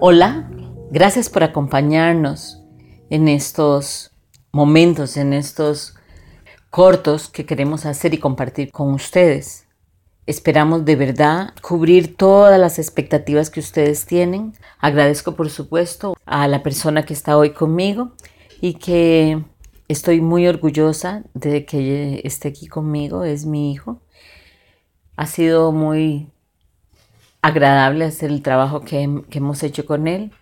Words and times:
Hola, 0.00 0.48
gracias 0.92 1.28
por 1.28 1.42
acompañarnos 1.42 2.62
en 3.10 3.26
estos 3.26 4.12
momentos, 4.52 5.16
en 5.16 5.32
estos 5.32 5.96
cortos 6.70 7.28
que 7.28 7.44
queremos 7.44 7.84
hacer 7.84 8.14
y 8.14 8.18
compartir 8.18 8.70
con 8.70 8.92
ustedes. 8.92 9.66
Esperamos 10.24 10.84
de 10.84 10.94
verdad 10.94 11.52
cubrir 11.62 12.16
todas 12.16 12.60
las 12.60 12.78
expectativas 12.78 13.50
que 13.50 13.58
ustedes 13.58 14.06
tienen. 14.06 14.52
Agradezco 14.78 15.34
por 15.34 15.50
supuesto 15.50 16.16
a 16.26 16.46
la 16.46 16.62
persona 16.62 17.04
que 17.04 17.14
está 17.14 17.36
hoy 17.36 17.50
conmigo 17.50 18.12
y 18.60 18.74
que 18.74 19.42
estoy 19.88 20.20
muy 20.20 20.46
orgullosa 20.46 21.24
de 21.34 21.64
que 21.66 22.20
esté 22.22 22.50
aquí 22.50 22.68
conmigo, 22.68 23.24
es 23.24 23.46
mi 23.46 23.72
hijo. 23.72 24.00
Ha 25.16 25.26
sido 25.26 25.72
muy 25.72 26.30
agradable 27.42 28.04
hacer 28.04 28.30
el 28.30 28.42
trabajo 28.42 28.82
que, 28.82 29.02
hemos 29.30 29.62
hecho 29.62 29.86
con 29.86 30.08
él. 30.08 30.32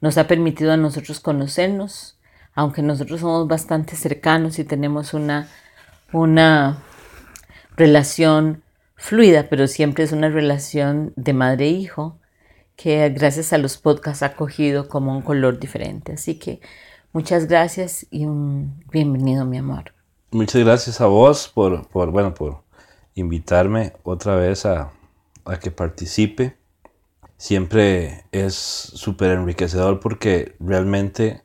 Nos 0.00 0.18
ha 0.18 0.26
permitido 0.26 0.72
a 0.72 0.76
nosotros 0.76 1.20
conocernos, 1.20 2.18
aunque 2.54 2.82
nosotros 2.82 3.20
somos 3.20 3.48
bastante 3.48 3.96
cercanos 3.96 4.58
y 4.58 4.64
tenemos 4.64 5.14
una, 5.14 5.48
una 6.12 6.78
relación 7.76 8.62
fluida, 8.96 9.48
pero 9.48 9.66
siempre 9.66 10.04
es 10.04 10.12
una 10.12 10.28
relación 10.28 11.12
de 11.16 11.32
madre-hijo 11.32 12.18
que 12.76 13.08
gracias 13.10 13.52
a 13.52 13.58
los 13.58 13.76
podcasts 13.76 14.22
ha 14.22 14.34
cogido 14.34 14.88
como 14.88 15.12
un 15.16 15.22
color 15.22 15.58
diferente. 15.58 16.12
Así 16.12 16.38
que 16.38 16.60
muchas 17.12 17.46
gracias 17.46 18.06
y 18.10 18.26
un 18.26 18.82
bienvenido, 18.90 19.44
mi 19.44 19.58
amor. 19.58 19.92
Muchas 20.32 20.64
gracias 20.64 21.00
a 21.00 21.06
vos 21.06 21.48
por, 21.48 21.86
por 21.88 22.10
bueno, 22.10 22.34
por 22.34 22.62
invitarme 23.14 23.92
otra 24.02 24.34
vez 24.36 24.64
a, 24.64 24.90
a 25.44 25.58
que 25.58 25.70
participe. 25.70 26.56
Siempre 27.36 28.24
es 28.32 28.54
súper 28.54 29.32
enriquecedor 29.32 30.00
porque 30.00 30.54
realmente 30.60 31.42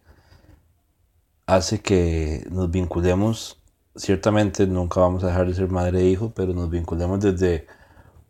hace 1.45 1.81
que 1.81 2.45
nos 2.51 2.69
vinculemos. 2.69 3.61
Ciertamente 3.95 4.67
nunca 4.67 4.99
vamos 5.01 5.23
a 5.23 5.27
dejar 5.27 5.47
de 5.47 5.55
ser 5.55 5.69
madre 5.69 6.01
e 6.01 6.05
hijo, 6.05 6.31
pero 6.35 6.53
nos 6.53 6.69
vinculemos 6.69 7.19
desde 7.21 7.65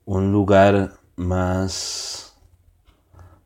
un 0.05 0.31
lugar 0.31 0.93
más, 1.17 2.37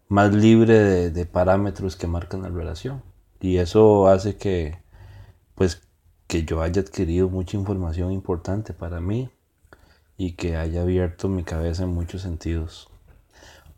más 0.07 0.33
libre 0.33 0.79
de, 0.79 1.09
de 1.09 1.25
parámetros 1.25 1.95
que 1.95 2.07
marcan 2.07 2.43
la 2.43 2.49
relación. 2.49 3.01
Y 3.39 3.57
eso 3.57 4.07
hace 4.07 4.37
que, 4.37 4.77
pues, 5.55 5.81
que 6.27 6.43
yo 6.43 6.61
haya 6.61 6.81
adquirido 6.81 7.27
mucha 7.29 7.57
información 7.57 8.11
importante 8.11 8.73
para 8.73 9.01
mí 9.01 9.31
y 10.21 10.33
que 10.33 10.55
haya 10.55 10.83
abierto 10.83 11.29
mi 11.29 11.41
cabeza 11.41 11.81
en 11.81 11.95
muchos 11.95 12.21
sentidos. 12.21 12.87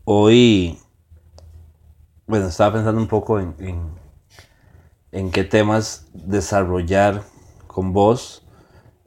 Hoy, 0.04 0.78
bueno, 2.26 2.48
estaba 2.48 2.74
pensando 2.74 3.00
un 3.00 3.08
poco 3.08 3.40
en, 3.40 3.54
en, 5.10 5.30
qué 5.30 5.44
temas 5.44 6.06
desarrollar 6.12 7.22
con 7.66 7.94
vos, 7.94 8.46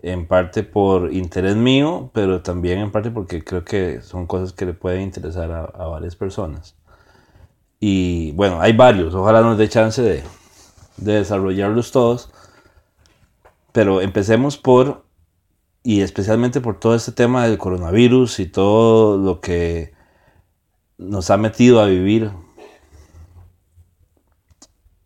en 0.01 0.27
parte 0.27 0.63
por 0.63 1.13
interés 1.13 1.55
mío, 1.55 2.09
pero 2.11 2.41
también 2.41 2.79
en 2.79 2.91
parte 2.91 3.11
porque 3.11 3.43
creo 3.43 3.63
que 3.63 4.01
son 4.01 4.25
cosas 4.25 4.51
que 4.51 4.65
le 4.65 4.73
pueden 4.73 5.01
interesar 5.01 5.51
a, 5.51 5.85
varias 5.85 6.15
personas. 6.15 6.75
Y 7.79 8.31
bueno, 8.31 8.59
hay 8.61 8.73
varios, 8.73 9.13
ojalá 9.13 9.41
nos 9.41 9.59
dé 9.59 9.69
chance 9.69 10.01
de, 10.01 10.23
de 10.97 11.13
desarrollarlos 11.13 11.91
todos, 11.91 12.31
pero 13.73 14.01
empecemos 14.01 14.57
por 14.57 15.06
y 15.87 16.01
especialmente 16.01 16.59
por 16.59 16.81
todo 16.81 16.95
este 16.95 17.13
tema 17.13 17.47
del 17.47 17.57
coronavirus 17.57 18.41
y 18.41 18.47
todo 18.47 19.17
lo 19.17 19.39
que 19.39 19.93
nos 20.97 21.29
ha 21.29 21.37
metido 21.37 21.79
a 21.79 21.85
vivir 21.85 22.29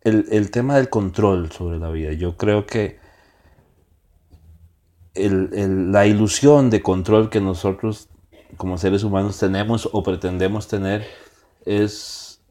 el, 0.02 0.50
tema 0.50 0.78
del 0.78 0.90
control 0.90 1.52
sobre 1.52 1.78
la 1.78 1.92
vida. 1.92 2.14
Yo 2.14 2.36
creo 2.36 2.66
que 2.66 2.98
la 5.14 6.08
ilusión 6.08 6.72
de 6.72 6.82
control 6.82 7.30
que 7.30 7.42
nosotros 7.42 8.10
como 8.58 8.80
seres 8.80 9.04
humanos 9.04 9.38
tenemos 9.38 9.88
o 9.94 10.02
pretendemos 10.02 10.67
tener 10.67 11.05
es 11.64 12.42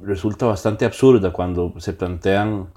resulta 0.00 0.46
bastante 0.46 0.86
absurda 0.86 1.34
cuando 1.34 1.74
se 1.78 1.92
plantean 1.92 2.72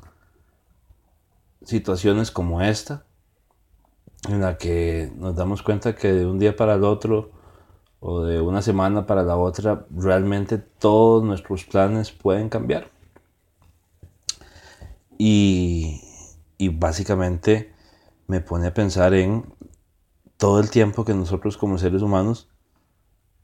situaciones 1.63 2.31
como 2.31 2.61
esta 2.61 3.06
en 4.27 4.41
la 4.41 4.57
que 4.57 5.11
nos 5.15 5.35
damos 5.35 5.61
cuenta 5.61 5.95
que 5.95 6.11
de 6.11 6.25
un 6.25 6.39
día 6.39 6.55
para 6.55 6.75
el 6.75 6.83
otro 6.83 7.31
o 7.99 8.23
de 8.23 8.41
una 8.41 8.61
semana 8.61 9.05
para 9.05 9.23
la 9.23 9.37
otra, 9.37 9.85
realmente 9.89 10.57
todos 10.57 11.23
nuestros 11.23 11.65
planes 11.65 12.11
pueden 12.11 12.49
cambiar. 12.49 12.91
Y, 15.17 16.01
y 16.57 16.69
básicamente 16.69 17.73
me 18.27 18.41
pone 18.41 18.67
a 18.67 18.73
pensar 18.73 19.13
en 19.13 19.45
todo 20.37 20.59
el 20.59 20.69
tiempo 20.69 21.05
que 21.05 21.13
nosotros 21.13 21.57
como 21.57 21.77
seres 21.77 22.01
humanos 22.01 22.47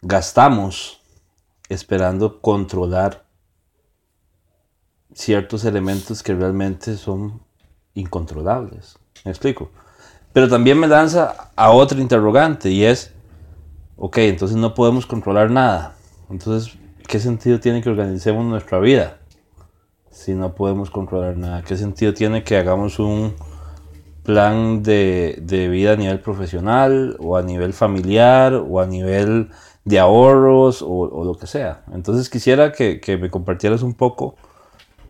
gastamos 0.01 1.01
esperando 1.69 2.41
controlar 2.41 3.25
ciertos 5.13 5.65
elementos 5.65 6.21
que 6.21 6.35
realmente 6.35 6.97
son 6.97 7.41
incontrolables. 7.93 8.99
¿Me 9.25 9.31
explico? 9.31 9.71
Pero 10.33 10.49
también 10.49 10.79
me 10.79 10.87
lanza 10.87 11.51
a 11.55 11.71
otra 11.71 11.99
interrogante 12.01 12.71
y 12.71 12.83
es, 12.83 13.13
ok, 13.97 14.17
entonces 14.17 14.57
no 14.57 14.73
podemos 14.73 15.05
controlar 15.05 15.51
nada. 15.51 15.95
Entonces, 16.29 16.75
¿qué 17.07 17.19
sentido 17.19 17.59
tiene 17.59 17.81
que 17.81 17.89
organicemos 17.89 18.43
nuestra 18.43 18.79
vida 18.79 19.19
si 20.09 20.33
no 20.33 20.55
podemos 20.55 20.89
controlar 20.89 21.37
nada? 21.37 21.61
¿Qué 21.61 21.77
sentido 21.77 22.15
tiene 22.15 22.43
que 22.43 22.57
hagamos 22.57 22.97
un 22.97 23.35
plan 24.23 24.81
de, 24.81 25.39
vida 25.71 25.93
a 25.93 25.95
nivel 25.97 26.19
profesional 26.19 27.15
o 27.19 27.37
a 27.37 27.43
nivel 27.43 27.73
familiar 27.73 28.55
o 28.55 28.79
a 28.79 28.87
nivel 28.87 29.51
de 29.85 29.99
ahorros 29.99 30.81
o, 30.81 31.23
lo 31.23 31.35
que 31.35 31.45
sea? 31.45 31.83
Entonces 31.93 32.31
quisiera 32.31 32.71
que, 32.71 32.99
me 33.21 33.29
compartieras 33.29 33.83
un 33.83 33.93
poco 33.93 34.35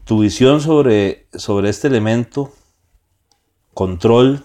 tu 0.04 0.20
visión 0.20 0.60
sobre, 0.60 1.28
sobre 1.34 1.70
este 1.70 1.88
elemento, 1.88 2.52
control 3.74 4.44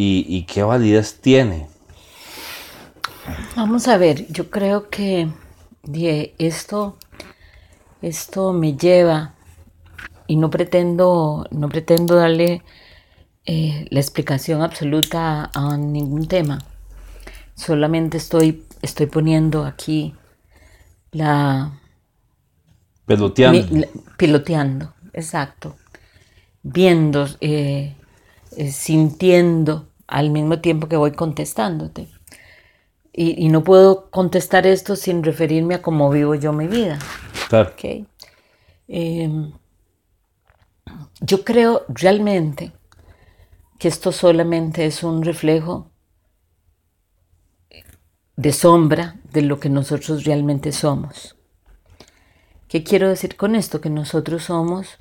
y, 0.00 0.44
qué 0.44 0.62
validez 0.62 1.20
tiene. 1.20 1.66
Vamos 3.56 3.88
a 3.88 3.98
ver, 3.98 4.30
yo 4.32 4.48
creo 4.48 4.88
que 4.88 5.28
esto, 6.38 6.96
esto 8.00 8.52
me 8.52 8.76
lleva 8.76 9.34
y 10.28 10.36
no 10.36 10.50
pretendo, 10.50 11.46
no 11.50 11.68
pretendo 11.68 12.14
darle 12.14 12.62
eh, 13.44 13.86
la 13.90 13.98
explicación 13.98 14.62
absoluta 14.62 15.50
a, 15.52 15.76
ningún 15.76 16.28
tema. 16.28 16.58
Solamente 17.56 18.18
estoy, 18.18 18.64
estoy 18.82 19.06
poniendo 19.06 19.64
aquí 19.64 20.14
la... 21.10 21.72
Piloteando. 23.04 23.88
piloteando, 24.16 24.94
exacto. 25.12 25.76
Viendo, 26.62 27.26
eh, 27.40 27.96
eh, 28.56 28.70
sintiendo 28.70 29.87
al 30.08 30.30
mismo 30.30 30.60
tiempo 30.60 30.88
que 30.88 30.96
voy 30.96 31.12
contestándote. 31.12 32.08
Y, 33.12 33.48
no 33.48 33.64
puedo 33.64 34.10
contestar 34.10 34.66
esto 34.66 34.94
sin 34.94 35.24
referirme 35.24 35.74
a 35.74 35.82
cómo 35.82 36.08
vivo 36.08 36.36
yo 36.36 36.52
mi 36.52 36.68
vida. 36.68 37.00
Claro. 37.48 37.72
Em, 38.86 39.52
yo 41.20 41.44
creo 41.44 41.84
realmente 41.88 42.72
que 43.78 43.88
esto 43.88 44.12
solamente 44.12 44.86
es 44.86 45.02
un 45.02 45.24
reflejo 45.24 45.90
de 48.36 48.52
sombra 48.52 49.16
de 49.32 49.42
lo 49.42 49.58
que 49.58 49.68
nosotros 49.68 50.24
realmente 50.24 50.70
somos. 50.70 51.34
¿Qué 52.68 52.84
quiero 52.84 53.08
decir 53.08 53.36
con 53.36 53.56
esto? 53.56 53.80
Que 53.80 53.90
nosotros 53.90 54.44
somos, 54.44 54.98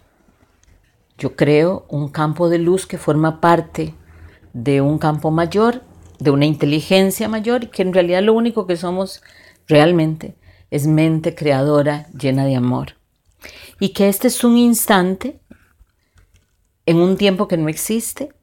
yo 1.20 1.36
creo, 1.36 1.86
un 1.90 2.10
campo 2.10 2.50
de 2.50 2.58
luz 2.58 2.88
que 2.88 2.98
forma 2.98 3.42
parte 3.42 3.94
de 4.58 4.82
un 4.82 4.98
campo 4.98 5.30
mayor, 5.30 5.84
de 6.18 6.32
una 6.32 6.48
inteligencia 6.48 7.30
mayor, 7.30 7.70
que 7.70 7.84
en 7.84 7.94
realidad 7.94 8.24
lo 8.24 8.34
único 8.34 8.66
que 8.66 8.76
somos 8.76 9.22
realmente 9.68 10.36
es 10.72 10.88
mente 10.88 11.36
creadora 11.36 12.08
llena 12.08 12.44
de 12.44 12.56
amor. 12.56 12.96
Y 13.80 13.90
que 13.90 14.10
este 14.10 14.28
es 14.28 14.44
un 14.44 14.58
instante 14.58 15.40
en 16.88 16.98
un 16.98 17.18
tiempo 17.18 17.48
que 17.48 17.58
no 17.58 17.70
existe 17.70 18.34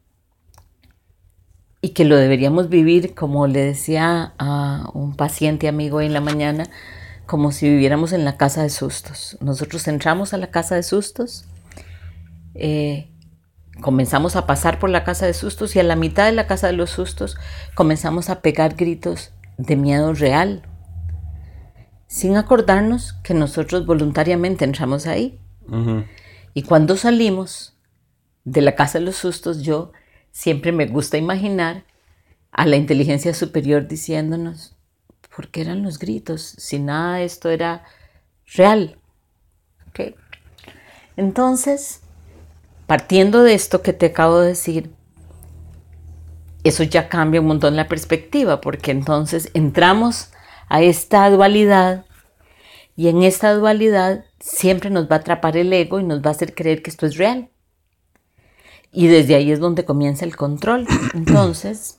y 1.81 1.91
que 1.91 2.05
lo 2.05 2.17
deberíamos 2.17 2.69
vivir, 2.69 3.15
como 3.15 3.49
le 3.49 3.61
decía 3.61 4.35
a 4.39 4.89
un 4.95 5.17
paciente 5.17 5.67
amigo 5.67 6.01
en 6.01 6.13
la 6.13 6.21
mañana, 6.21 6.71
como 7.27 7.51
si 7.51 7.69
viviéramos 7.69 8.13
en 8.13 8.25
la 8.25 8.37
casa 8.37 8.63
de 8.63 8.71
sustos. 8.71 9.37
Nosotros 9.41 9.89
entramos 9.89 10.33
a 10.33 10.39
la 10.39 10.53
casa 10.53 10.77
de 10.77 10.85
sustos 10.85 11.45
eh, 12.55 13.11
comenzamos 13.81 14.37
a 14.37 14.47
pasar 14.47 14.79
por 14.79 14.91
la 14.91 15.05
casa 15.05 15.27
de 15.27 15.35
sustos 15.35 15.75
y 15.77 15.81
a 15.81 15.83
la 15.83 15.97
mitad 15.97 16.27
de 16.27 16.33
la 16.33 16.47
casa 16.47 16.69
de 16.69 16.75
los 16.75 16.91
sustos 16.91 17.37
comenzamos 17.75 18.31
a 18.31 18.41
pegar 18.41 18.75
gritos 18.77 19.33
de 19.59 19.77
miedo 19.77 20.15
real. 20.15 20.63
sin 22.15 22.37
acordarnos 22.37 23.15
que 23.25 23.35
nosotros 23.35 23.87
voluntariamente 23.87 24.65
entramos 24.65 25.09
ahí. 25.09 25.41
Y 26.55 26.63
cuando 26.63 26.97
salimos 26.97 27.77
de 28.45 28.61
la 28.61 28.77
casa 28.77 29.01
de 29.01 29.05
los 29.05 29.17
sustos, 29.17 29.63
yo 29.63 29.91
siempre 30.31 30.71
me 30.71 30.87
gusta 30.87 31.17
imaginar 31.17 31.85
a 32.53 32.67
la 32.67 32.77
inteligencia 32.77 33.35
superior 33.35 33.89
diciéndonos, 33.89 34.77
¿por 35.35 35.49
qué 35.49 35.63
eran 35.63 35.83
los 35.83 35.99
gritos? 35.99 36.55
Si 36.57 36.79
nada 36.79 37.17
de 37.17 37.25
esto 37.25 37.51
era 37.51 37.83
real. 38.55 38.97
Entonces, 41.17 42.04
partiendo 42.87 43.43
de 43.43 43.55
esto 43.55 43.83
que 43.83 43.93
te 43.93 44.07
acabo 44.07 44.41
de 44.41 44.49
decir, 44.49 44.91
eso 46.65 46.83
ya 46.83 47.09
cambia 47.09 47.41
un 47.41 47.47
montón 47.47 47.77
la 47.77 47.89
perspectiva, 47.89 48.61
porque 48.61 48.91
entonces 48.91 49.51
entramos 49.55 50.31
a 50.69 50.83
esta 50.83 51.29
dualidad 51.31 52.07
y 52.97 53.09
en 53.09 53.23
esta 53.23 53.53
dualidad 53.55 54.25
siempre 54.41 54.91
nos 54.91 55.11
va 55.11 55.17
a 55.17 55.19
atrapar 55.19 55.57
el 55.57 55.73
ego 55.73 56.01
y 56.01 56.05
nos 56.05 56.23
va 56.23 56.29
a 56.29 56.31
hacer 56.31 56.55
creer 56.55 56.83
que 56.83 56.91
esto 56.91 57.07
es 57.07 57.17
real. 57.17 57.51
Y 58.93 59.09
desde 59.09 59.35
ahí 59.35 59.51
es 59.51 59.59
donde 59.59 59.85
comienza 59.85 60.25
el 60.25 60.37
control. 60.37 60.87
Entonces, 61.15 61.99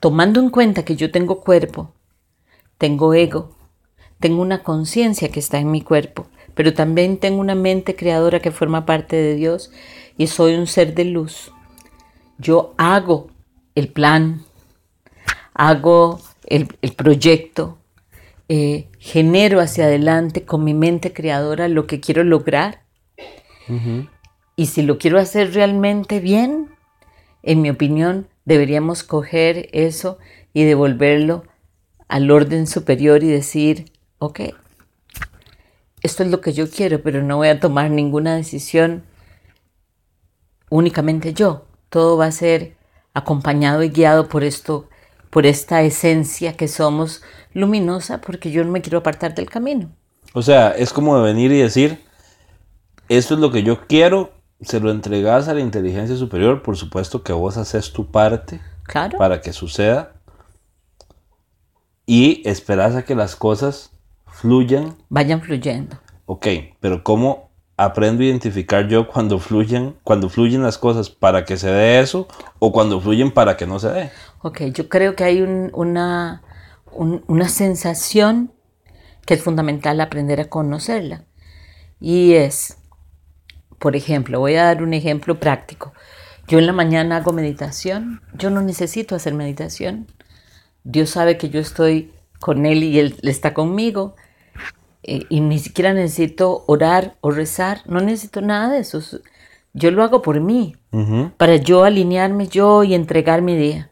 tomando 0.00 0.40
en 0.40 0.50
cuenta 0.50 0.84
que 0.84 0.96
yo 0.96 1.10
tengo 1.10 1.40
cuerpo, 1.40 1.92
tengo 2.78 3.12
ego, 3.14 3.56
tengo 4.20 4.40
una 4.40 4.62
conciencia 4.62 5.28
que 5.30 5.40
está 5.40 5.58
en 5.58 5.70
mi 5.70 5.82
cuerpo, 5.82 6.28
pero 6.54 6.72
también 6.72 7.18
tengo 7.18 7.40
una 7.40 7.56
mente 7.56 7.96
creadora 7.96 8.40
que 8.40 8.52
forma 8.52 8.86
parte 8.86 9.16
de 9.16 9.34
Dios 9.34 9.72
y 10.16 10.26
soy 10.26 10.54
un 10.54 10.66
ser 10.66 10.94
de 10.94 11.04
luz. 11.04 11.52
Yo 12.38 12.74
hago 12.76 13.28
el 13.74 13.88
plan, 13.88 14.42
hago 15.54 16.20
el, 16.46 16.66
proyecto, 16.96 17.78
eh, 18.48 18.88
genero 18.98 19.60
hacia 19.60 19.84
adelante 19.84 20.44
con 20.44 20.64
mi 20.64 20.74
mente 20.74 21.12
creadora 21.12 21.68
lo 21.68 21.86
que 21.86 22.00
quiero 22.00 22.24
lograr. 22.24 22.82
Y 24.56 24.66
si 24.66 24.82
lo 24.82 24.98
quiero 24.98 25.18
hacer 25.18 25.54
realmente 25.54 26.20
bien, 26.20 26.68
en 27.42 27.62
mi 27.62 27.70
opinión, 27.70 28.28
deberíamos 28.44 29.02
coger 29.02 29.68
eso 29.72 30.18
y 30.52 30.64
devolverlo 30.64 31.44
al 32.08 32.30
orden 32.30 32.66
superior 32.66 33.22
y 33.22 33.28
decir, 33.28 33.92
ok, 34.18 34.40
esto 36.02 36.22
es 36.22 36.30
lo 36.30 36.40
que 36.40 36.52
yo 36.52 36.68
quiero, 36.68 37.02
pero 37.02 37.22
no 37.22 37.38
voy 37.38 37.48
a 37.48 37.60
tomar 37.60 37.90
ninguna 37.90 38.36
decisión 38.36 39.04
únicamente 40.72 41.34
yo. 41.34 41.66
Todo 41.90 42.16
va 42.16 42.26
a 42.26 42.32
ser 42.32 42.76
acompañado 43.12 43.82
y 43.82 43.90
guiado 43.90 44.28
por 44.28 44.42
esto, 44.42 44.88
por 45.28 45.44
esta 45.44 45.82
esencia 45.82 46.56
que 46.56 46.66
somos 46.66 47.22
luminosa, 47.52 48.22
porque 48.22 48.50
yo 48.50 48.64
no 48.64 48.70
me 48.70 48.80
quiero 48.80 48.98
apartar 48.98 49.34
del 49.34 49.50
camino. 49.50 49.90
O 50.32 50.40
sea, 50.40 50.70
es 50.70 50.92
como 50.92 51.16
de 51.18 51.24
venir 51.24 51.52
y 51.52 51.58
decir, 51.58 52.02
esto 53.10 53.34
es 53.34 53.40
lo 53.40 53.52
que 53.52 53.62
yo 53.62 53.86
quiero, 53.86 54.32
se 54.62 54.80
lo 54.80 54.90
entregas 54.90 55.48
a 55.48 55.54
la 55.54 55.60
inteligencia 55.60 56.16
superior, 56.16 56.62
por 56.62 56.76
supuesto 56.78 57.22
que 57.22 57.34
vos 57.34 57.58
haces 57.58 57.92
tu 57.92 58.10
parte 58.10 58.60
para 59.18 59.42
que 59.42 59.52
suceda 59.52 60.14
y 62.06 62.42
esperas 62.48 62.94
a 62.94 63.04
que 63.04 63.14
las 63.14 63.36
cosas 63.36 63.92
fluyan. 64.26 64.96
Vayan 65.10 65.42
fluyendo. 65.42 65.98
Ok, 66.24 66.46
pero 66.80 67.04
¿cómo 67.04 67.51
aprendo 67.84 68.22
a 68.22 68.26
identificar 68.26 68.88
yo 68.88 69.08
cuando 69.08 69.38
fluyen, 69.38 69.96
cuando 70.04 70.28
fluyen 70.28 70.62
las 70.62 70.78
cosas 70.78 71.10
para 71.10 71.44
que 71.44 71.56
se 71.56 71.68
dé 71.70 72.00
eso 72.00 72.28
o 72.58 72.72
cuando 72.72 73.00
fluyen 73.00 73.30
para 73.30 73.56
que 73.56 73.66
no 73.66 73.78
se 73.78 73.88
dé. 73.88 74.10
Ok, 74.42 74.62
yo 74.72 74.88
creo 74.88 75.14
que 75.14 75.24
hay 75.24 75.42
una, 75.42 76.42
una 76.94 77.48
sensación 77.48 78.52
que 79.26 79.34
es 79.34 79.42
fundamental 79.42 80.00
aprender 80.00 80.40
a 80.40 80.48
conocerla. 80.48 81.24
Y 82.00 82.32
es, 82.34 82.78
por 83.78 83.94
ejemplo, 83.96 84.40
voy 84.40 84.56
a 84.56 84.64
dar 84.64 84.82
un 84.82 84.94
ejemplo 84.94 85.38
práctico. 85.38 85.92
Yo 86.48 86.58
en 86.58 86.66
la 86.66 86.72
mañana 86.72 87.18
hago 87.18 87.32
meditación, 87.32 88.20
yo 88.34 88.50
no 88.50 88.60
necesito 88.60 89.14
hacer 89.14 89.34
meditación. 89.34 90.08
Dios 90.84 91.10
sabe 91.10 91.38
que 91.38 91.48
yo 91.48 91.60
estoy 91.60 92.12
con 92.40 92.66
Él 92.66 92.82
y 92.82 92.98
Él 92.98 93.16
está 93.22 93.54
conmigo. 93.54 94.16
Eh, 95.02 95.26
y 95.28 95.40
ni 95.40 95.58
siquiera 95.58 95.92
necesito 95.92 96.64
orar 96.66 97.16
o 97.20 97.30
rezar, 97.30 97.82
no 97.86 98.00
necesito 98.00 98.40
nada 98.40 98.70
de 98.70 98.78
eso. 98.78 99.00
Yo 99.74 99.90
lo 99.90 100.02
hago 100.02 100.22
por 100.22 100.40
mí, 100.40 100.76
para 101.38 101.56
yo 101.56 101.84
alinearme 101.84 102.46
yo 102.46 102.84
y 102.84 102.94
entregar 102.94 103.42
mi 103.42 103.56
día. 103.56 103.90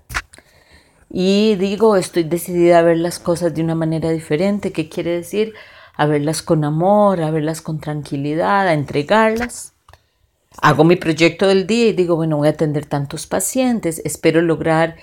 Y 1.08 1.56
digo, 1.56 1.96
estoy 1.96 2.22
decidida 2.22 2.78
a 2.78 2.82
ver 2.82 2.98
las 2.98 3.18
cosas 3.18 3.52
de 3.54 3.62
una 3.62 3.74
manera 3.74 4.10
diferente. 4.10 4.72
¿Qué 4.72 4.88
quiere 4.88 5.10
decir? 5.10 5.54
A 5.96 6.06
verlas 6.06 6.42
con 6.42 6.64
amor, 6.64 7.20
a 7.22 7.30
verlas 7.30 7.62
con 7.62 7.80
tranquilidad, 7.80 8.68
a 8.68 8.74
entregarlas. 8.74 9.72
Hago 10.62 10.84
mi 10.84 10.96
proyecto 10.96 11.48
del 11.48 11.66
día 11.66 11.88
y 11.88 11.92
digo, 11.92 12.14
bueno, 12.14 12.36
voy 12.36 12.48
a 12.48 12.52
atender 12.52 12.86
tantos 12.86 13.26
pacientes, 13.26 14.02
espero 14.04 14.42
lograr 14.42 14.96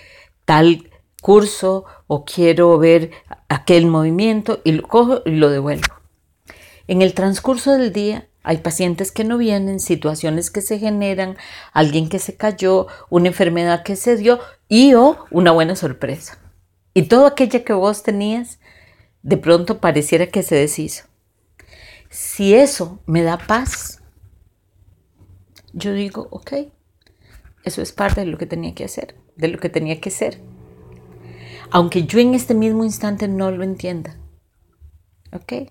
tal 0.45 0.89
curso 1.21 1.85
o 2.07 2.23
quiero 2.23 2.77
ver 2.77 3.11
aquel 3.49 3.87
movimiento 3.87 4.59
y 4.63 4.73
lo 4.73 4.87
cojo 4.87 5.21
y 5.25 5.31
lo 5.31 5.49
devuelvo. 5.49 5.96
En 6.87 7.01
el 7.01 7.13
transcurso 7.13 7.73
del 7.73 7.91
día 7.91 8.27
hay 8.43 8.57
pacientes 8.57 9.11
que 9.11 9.25
no 9.25 9.37
vienen, 9.37 9.81
situaciones 9.81 10.49
que 10.49 10.61
se 10.61 10.79
generan, 10.79 11.35
alguien 11.73 12.07
que 12.07 12.17
se 12.17 12.37
cayó, 12.37 12.87
una 13.09 13.27
enfermedad 13.27 13.83
que 13.83 13.97
se 13.97 14.15
dio 14.15 14.39
y 14.69 14.93
o 14.93 15.25
una 15.31 15.51
buena 15.51 15.75
sorpresa. 15.75 16.39
Y 16.93 17.03
todo 17.03 17.27
aquello 17.27 17.65
que 17.65 17.73
vos 17.73 18.03
tenías 18.03 18.59
de 19.21 19.35
pronto 19.35 19.81
pareciera 19.81 20.27
que 20.27 20.43
se 20.43 20.55
deshizo. 20.55 21.05
Si 22.09 22.55
eso 22.55 23.01
me 23.05 23.21
da 23.21 23.37
paz, 23.37 24.01
yo 25.73 25.91
digo, 25.91 26.29
ok, 26.31 26.53
eso 27.65 27.81
es 27.81 27.91
parte 27.91 28.21
de 28.21 28.27
lo 28.27 28.37
que 28.37 28.45
tenía 28.45 28.73
que 28.73 28.85
hacer, 28.85 29.15
de 29.35 29.49
lo 29.49 29.59
que 29.59 29.69
tenía 29.69 29.99
que 29.99 30.09
ser. 30.09 30.39
Aunque 31.69 32.05
yo 32.05 32.19
en 32.19 32.33
este 32.33 32.53
mismo 32.53 32.85
instante 32.85 33.27
no 33.27 33.51
lo 33.51 33.63
entienda. 33.63 34.15
¿Ok? 35.33 35.69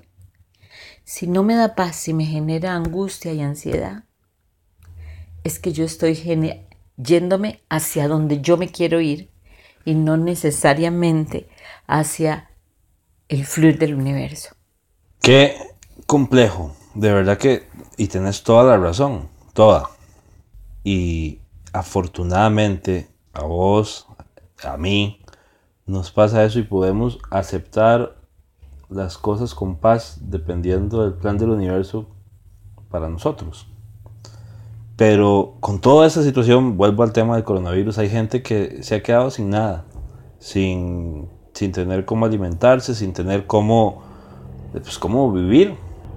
Si 1.06 1.28
no 1.28 1.44
me 1.44 1.54
da 1.54 1.76
paz, 1.76 1.94
si 1.94 2.12
me 2.12 2.26
genera 2.26 2.74
angustia 2.74 3.32
y 3.32 3.40
ansiedad, 3.40 4.02
es 5.44 5.60
que 5.60 5.72
yo 5.72 5.84
estoy 5.84 6.16
yéndome 6.96 7.62
hacia 7.68 8.08
donde 8.08 8.40
yo 8.40 8.56
me 8.56 8.68
quiero 8.68 9.00
ir 9.00 9.30
y 9.84 9.94
no 9.94 10.16
necesariamente 10.16 11.48
hacia 11.86 12.50
el 13.28 13.46
fluir 13.46 13.78
del 13.78 13.94
universo. 13.94 14.56
Qué 15.20 15.56
complejo, 16.06 16.74
de 16.94 17.12
verdad 17.12 17.38
que, 17.38 17.68
y 17.96 18.08
tenés 18.08 18.42
toda 18.42 18.64
la 18.64 18.76
razón, 18.76 19.28
toda. 19.52 19.88
Y 20.82 21.38
afortunadamente 21.72 23.06
a 23.32 23.44
vos, 23.44 24.08
a 24.64 24.76
mí, 24.76 25.20
nos 25.86 26.10
pasa 26.10 26.44
eso 26.44 26.58
y 26.58 26.64
podemos 26.64 27.20
aceptar 27.30 28.16
las 28.88 29.18
cosas 29.18 29.54
con 29.54 29.76
paz 29.76 30.18
dependiendo 30.22 31.02
del 31.02 31.14
plan 31.14 31.38
del 31.38 31.50
universo 31.50 32.06
para 32.90 33.08
nosotros. 33.08 33.66
Pero 34.96 35.56
con 35.60 35.80
toda 35.80 36.06
esta 36.06 36.22
situación, 36.22 36.76
vuelvo 36.76 37.02
al 37.02 37.12
tema 37.12 37.34
del 37.34 37.44
coronavirus, 37.44 37.98
hay 37.98 38.08
gente 38.08 38.42
que 38.42 38.82
se 38.82 38.94
ha 38.94 39.02
quedado 39.02 39.30
sin 39.30 39.50
nada, 39.50 39.84
sin, 40.38 41.28
sin 41.52 41.72
tener 41.72 42.06
cómo 42.06 42.24
alimentarse, 42.24 42.94
sin 42.94 43.12
tener 43.12 43.46
cómo, 43.46 44.02
pues, 44.72 44.98
cómo 44.98 45.30
vivir. 45.30 45.74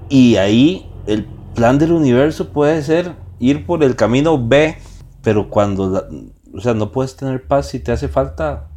Y 0.07 0.37
ahí 0.37 0.89
el 1.07 1.25
plan 1.55 1.77
del 1.77 1.91
universo 1.91 2.49
puede 2.49 2.81
ser 2.81 3.15
ir 3.39 3.65
por 3.65 3.83
el 3.83 3.97
camino 3.97 4.47
B, 4.47 4.77
pero 5.21 5.49
cuando, 5.49 6.07
o 6.53 6.61
sea, 6.61 6.73
no 6.73 6.91
puedes 6.93 7.17
tener 7.17 7.45
paz 7.47 7.67
si 7.67 7.79
te 7.79 7.91
hace 7.91 8.07
falta 8.07 8.68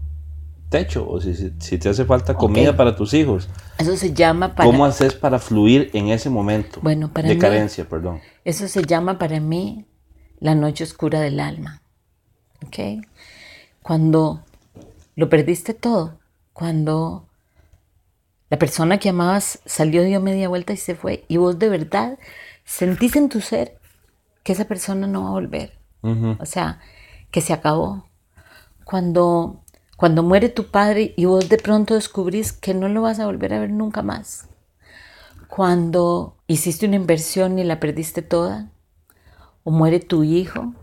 techo 0.73 1.09
o 1.09 1.21
si, 1.21 1.52
si 1.61 1.79
te 1.79 1.88
hace 1.88 2.05
falta 2.05 2.35
comida 2.35 2.76
para 2.76 2.97
tus 2.97 3.14
hijos. 3.14 3.49
Eso 3.79 3.97
se 3.97 4.12
llama 4.12 4.57
para... 4.57 4.69
¿Cómo 4.69 4.85
haces 4.85 5.14
para 5.14 5.38
fluir 5.38 5.91
en 5.93 6.09
ese 6.09 6.31
momento 6.31 6.81
bueno, 6.83 7.12
para 7.12 7.29
de 7.29 7.38
carencia? 7.38 7.88
Perdón. 7.88 8.21
Eso 8.45 8.67
se 8.67 8.83
llama 8.83 9.19
para 9.19 9.38
mí 9.38 9.87
la 10.41 10.55
noche 10.57 10.83
oscura 10.83 11.21
del 11.21 11.38
alma. 11.38 11.83
¿Ok? 12.67 13.05
Cuando 13.83 14.43
lo 15.14 15.29
perdiste 15.29 15.75
todo, 15.75 16.19
cuando 16.52 17.29
la 18.49 18.59
persona 18.59 18.99
que 18.99 19.11
amabas 19.11 19.61
salió, 19.67 20.02
dio 20.02 20.21
media 20.21 20.49
vuelta 20.49 20.73
y 20.73 20.76
se 20.76 20.95
fue, 20.95 21.25
y 21.29 21.37
vos 21.37 21.59
de 21.59 21.69
verdad 21.69 22.19
sentís 22.64 23.17
en 23.17 23.29
tu 23.29 23.41
ser 23.41 23.79
que 24.43 24.52
esa 24.52 24.64
persona 24.64 25.07
no 25.07 25.25
va 25.25 25.29
a 25.29 25.33
volver. 25.33 25.79
O 26.41 26.47
sea, 26.47 26.81
que 27.31 27.41
se 27.41 27.52
acabó. 27.52 28.09
Cuando 28.85 29.62
cuando 30.03 30.25
muere 30.25 30.49
tu 30.49 30.67
padre 30.67 31.15
y 31.17 31.27
vos 31.27 31.49
de 31.49 31.59
pronto 31.59 31.95
descubrís 31.95 32.53
que 32.53 32.75
no 32.75 32.89
lo 32.89 33.03
vas 33.03 33.21
a 33.21 33.27
volver 33.27 33.55
a 33.55 33.61
ver 33.61 33.71
nunca 33.71 34.03
más. 34.03 34.49
Cuando 35.47 36.39
hiciste 36.49 36.87
una 36.87 36.97
inversión 36.97 37.57
y 37.61 37.63
la 37.63 37.79
perdiste 37.79 38.21
toda. 38.21 38.73
O 39.63 39.71
muere 39.71 40.01
tu 40.01 40.25
hijo, 40.25 40.75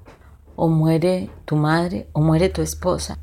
o 0.56 0.70
muere 0.70 1.30
tu 1.44 1.58
madre, 1.58 2.08
o 2.14 2.22
muere 2.22 2.48
tu 2.48 2.62
esposa. 2.62 3.20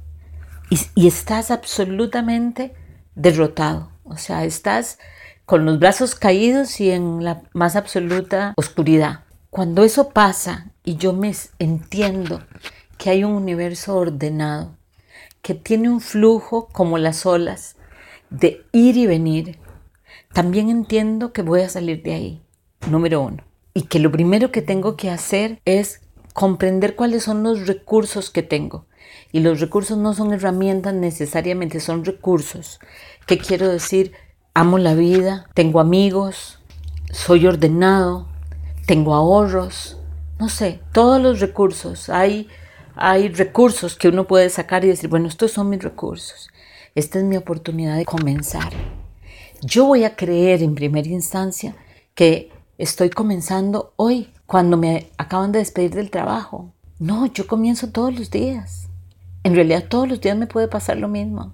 Y, 0.69 0.79
y 0.95 1.07
estás 1.09 1.51
absolutamente 1.51 2.75
derrotado. 3.15 3.91
O 4.05 4.19
sea, 4.19 4.45
estás 4.45 4.99
con 5.47 5.65
los 5.65 5.79
brazos 5.79 6.15
caídos 6.15 6.79
y 6.79 6.91
en 6.91 7.25
la 7.25 7.41
más 7.55 7.75
absoluta 7.75 8.53
oscuridad. 8.59 9.21
Cuando 9.49 9.83
eso 9.83 10.11
pasa 10.11 10.73
y 10.85 10.97
yo 10.97 11.15
me 11.15 11.35
entiendo 11.59 12.43
que 12.99 13.09
hay 13.09 13.25
un 13.25 13.33
universo 13.33 13.97
ordenado, 13.97 14.76
que 15.47 15.55
tiene 15.55 15.89
un 15.89 16.01
flujo 16.01 16.67
como 16.73 16.99
las 16.99 17.25
olas 17.25 17.77
de 18.31 18.65
ir 18.73 18.97
y 18.97 19.07
venir, 19.07 19.61
también 20.33 20.69
entiendo 20.69 21.33
que 21.33 21.43
voy 21.43 21.61
a 21.61 21.69
salir 21.69 22.03
de 22.03 22.15
ahí, 22.15 22.43
número 22.91 23.21
uno. 23.23 23.45
Y 23.73 23.83
que 23.83 24.01
lo 24.01 24.11
primero 24.11 24.51
que 24.51 24.61
tengo 24.61 24.97
que 24.97 25.09
hacer 25.09 25.61
es 25.65 26.01
comprender 26.33 26.97
cuáles 26.97 27.23
son 27.23 27.45
los 27.45 27.69
recursos 27.69 28.31
que 28.31 28.43
tengo. 28.43 28.87
Y 29.31 29.39
los 29.39 29.61
recursos 29.61 29.97
no 29.97 30.15
son 30.15 30.33
herramientas 30.33 30.95
necesariamente, 30.95 31.79
son 31.79 32.05
recursos. 32.05 32.81
¿Qué 33.29 33.39
quiero 33.39 33.69
decir? 33.69 34.15
Amo 34.53 34.79
la 34.79 34.95
vida, 34.95 35.49
tengo 35.55 35.79
amigos, 35.79 36.59
soy 37.13 37.47
ordenado, 37.47 38.27
tengo 38.85 39.15
ahorros, 39.15 39.97
no 40.41 40.49
sé, 40.49 40.81
todos 40.91 41.23
los 41.23 41.39
recursos. 41.39 42.09
Hay, 42.09 42.49
hay 42.97 43.29
recursos 43.29 43.95
que 43.95 44.09
uno 44.09 44.27
puede 44.27 44.49
sacar 44.49 44.85
y 44.85 44.89
decir, 44.89 45.11
bueno, 45.11 45.29
estos 45.29 45.53
son 45.53 45.69
mis 45.69 45.83
recursos. 45.83 46.49
Esta 46.95 47.19
es 47.19 47.25
mi 47.25 47.37
oportunidad 47.37 47.97
de 47.97 48.07
comenzar. 48.07 48.73
Yo 49.61 49.85
voy 49.85 50.05
a 50.05 50.17
creer 50.17 50.63
en 50.63 50.75
primera 50.75 51.09
instancia 51.09 51.77
que 52.15 52.51
estoy 52.79 53.11
comenzando 53.11 53.93
hoy, 53.97 54.33
cuando 54.47 54.79
me 54.79 55.11
acaban 55.19 55.53
de 55.53 55.59
despedir 55.59 55.95
del 55.95 56.11
trabajo. 56.11 56.73
No, 56.99 57.27
yo 57.27 57.47
comienzo 57.47 57.91
todos 57.91 58.19
los 58.19 58.31
días. 58.31 58.89
En 59.45 59.55
realidad 59.55 59.85
todos 59.89 60.09
los 60.09 60.21
días 60.21 60.37
me 60.37 60.47
puede 60.47 60.69
pasar 60.69 60.97
lo 60.97 61.09
mismo. 61.09 61.53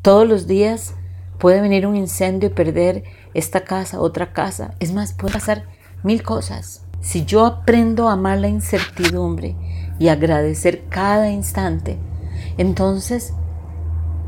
Todos 0.00 0.26
los 0.26 0.46
días 0.46 0.94
puede 1.38 1.60
venir 1.60 1.86
un 1.86 1.96
incendio 1.96 2.48
y 2.48 2.52
perder 2.52 3.04
esta 3.34 3.64
casa, 3.64 4.00
otra 4.00 4.32
casa. 4.32 4.74
Es 4.80 4.92
más, 4.94 5.12
puede 5.12 5.34
pasar 5.34 5.66
mil 6.02 6.22
cosas. 6.22 6.82
Si 7.02 7.26
yo 7.26 7.44
aprendo 7.44 8.08
a 8.08 8.12
amar 8.12 8.38
la 8.38 8.48
incertidumbre 8.48 9.56
y 10.00 10.08
agradecer 10.08 10.86
cada 10.88 11.30
instante, 11.30 11.98
entonces 12.58 13.34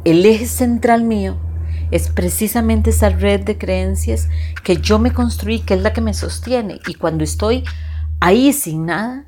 el 0.04 0.24
eje 0.24 0.46
central 0.46 1.02
mío 1.02 1.38
es 1.90 2.10
precisamente 2.10 2.90
esa 2.90 3.08
red 3.08 3.40
de 3.40 3.58
creencias 3.58 4.28
que 4.62 4.76
yo 4.76 4.98
me 4.98 5.12
construí, 5.12 5.60
que 5.60 5.74
es 5.74 5.82
la 5.82 5.92
que 5.92 6.00
me 6.00 6.14
sostiene. 6.14 6.78
Y 6.86 6.94
cuando 6.94 7.24
estoy 7.24 7.64
ahí 8.20 8.52
sin 8.52 8.86
nada, 8.86 9.26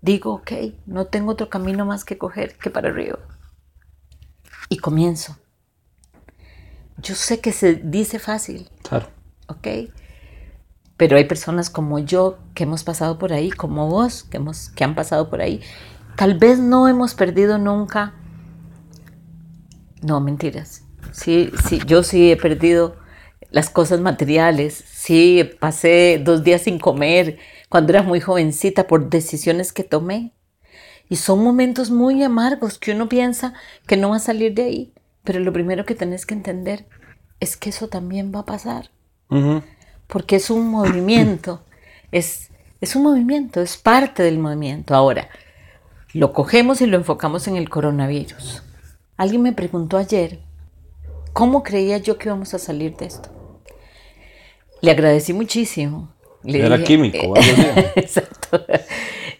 digo, 0.00 0.34
ok, 0.34 0.52
no 0.86 1.06
tengo 1.06 1.32
otro 1.32 1.50
camino 1.50 1.84
más 1.84 2.04
que 2.04 2.18
coger 2.18 2.56
que 2.56 2.70
para 2.70 2.88
arriba. 2.88 3.18
Y 4.68 4.78
comienzo. 4.78 5.36
Yo 6.98 7.16
sé 7.16 7.40
que 7.40 7.52
se 7.52 7.74
dice 7.74 8.18
fácil. 8.18 8.68
Claro. 8.82 9.08
¿Ok? 9.48 9.66
Pero 11.00 11.16
hay 11.16 11.24
personas 11.24 11.70
como 11.70 11.98
yo 11.98 12.36
que 12.52 12.64
hemos 12.64 12.84
pasado 12.84 13.18
por 13.18 13.32
ahí, 13.32 13.50
como 13.50 13.88
vos, 13.88 14.22
que, 14.24 14.36
hemos, 14.36 14.68
que 14.68 14.84
han 14.84 14.94
pasado 14.94 15.30
por 15.30 15.40
ahí. 15.40 15.62
Tal 16.14 16.36
vez 16.36 16.58
no 16.58 16.88
hemos 16.88 17.14
perdido 17.14 17.56
nunca. 17.56 18.12
No, 20.02 20.20
mentiras. 20.20 20.84
Sí, 21.10 21.52
sí, 21.66 21.80
yo 21.86 22.02
sí 22.02 22.30
he 22.30 22.36
perdido 22.36 22.96
las 23.50 23.70
cosas 23.70 24.00
materiales. 24.00 24.84
Sí, 24.92 25.50
pasé 25.58 26.20
dos 26.22 26.44
días 26.44 26.60
sin 26.60 26.78
comer 26.78 27.38
cuando 27.70 27.94
era 27.94 28.02
muy 28.02 28.20
jovencita 28.20 28.86
por 28.86 29.08
decisiones 29.08 29.72
que 29.72 29.84
tomé. 29.84 30.34
Y 31.08 31.16
son 31.16 31.42
momentos 31.42 31.90
muy 31.90 32.22
amargos 32.22 32.78
que 32.78 32.92
uno 32.92 33.08
piensa 33.08 33.54
que 33.86 33.96
no 33.96 34.10
va 34.10 34.16
a 34.16 34.18
salir 34.18 34.52
de 34.52 34.64
ahí. 34.64 34.92
Pero 35.24 35.40
lo 35.40 35.50
primero 35.50 35.86
que 35.86 35.94
tenés 35.94 36.26
que 36.26 36.34
entender 36.34 36.86
es 37.40 37.56
que 37.56 37.70
eso 37.70 37.88
también 37.88 38.34
va 38.34 38.40
a 38.40 38.44
pasar. 38.44 38.90
Porque 40.10 40.36
es 40.36 40.50
un 40.50 40.68
movimiento. 40.68 41.62
Es, 42.12 42.50
es 42.80 42.96
un 42.96 43.04
movimiento, 43.04 43.60
es 43.60 43.76
parte 43.76 44.24
del 44.24 44.40
movimiento. 44.40 44.96
Ahora, 44.96 45.28
lo 46.12 46.32
cogemos 46.32 46.80
y 46.80 46.86
lo 46.86 46.96
enfocamos 46.96 47.46
en 47.46 47.54
el 47.54 47.68
coronavirus. 47.68 48.64
Alguien 49.16 49.42
me 49.42 49.52
preguntó 49.52 49.96
ayer, 49.96 50.40
¿cómo 51.32 51.62
creía 51.62 51.98
yo 51.98 52.18
que 52.18 52.28
íbamos 52.28 52.52
a 52.52 52.58
salir 52.58 52.96
de 52.96 53.06
esto? 53.06 53.28
Le 54.80 54.90
agradecí 54.90 55.32
muchísimo. 55.32 56.12
Le 56.42 56.66
Era 56.66 56.82
químico. 56.82 57.34
Exacto. 57.94 58.64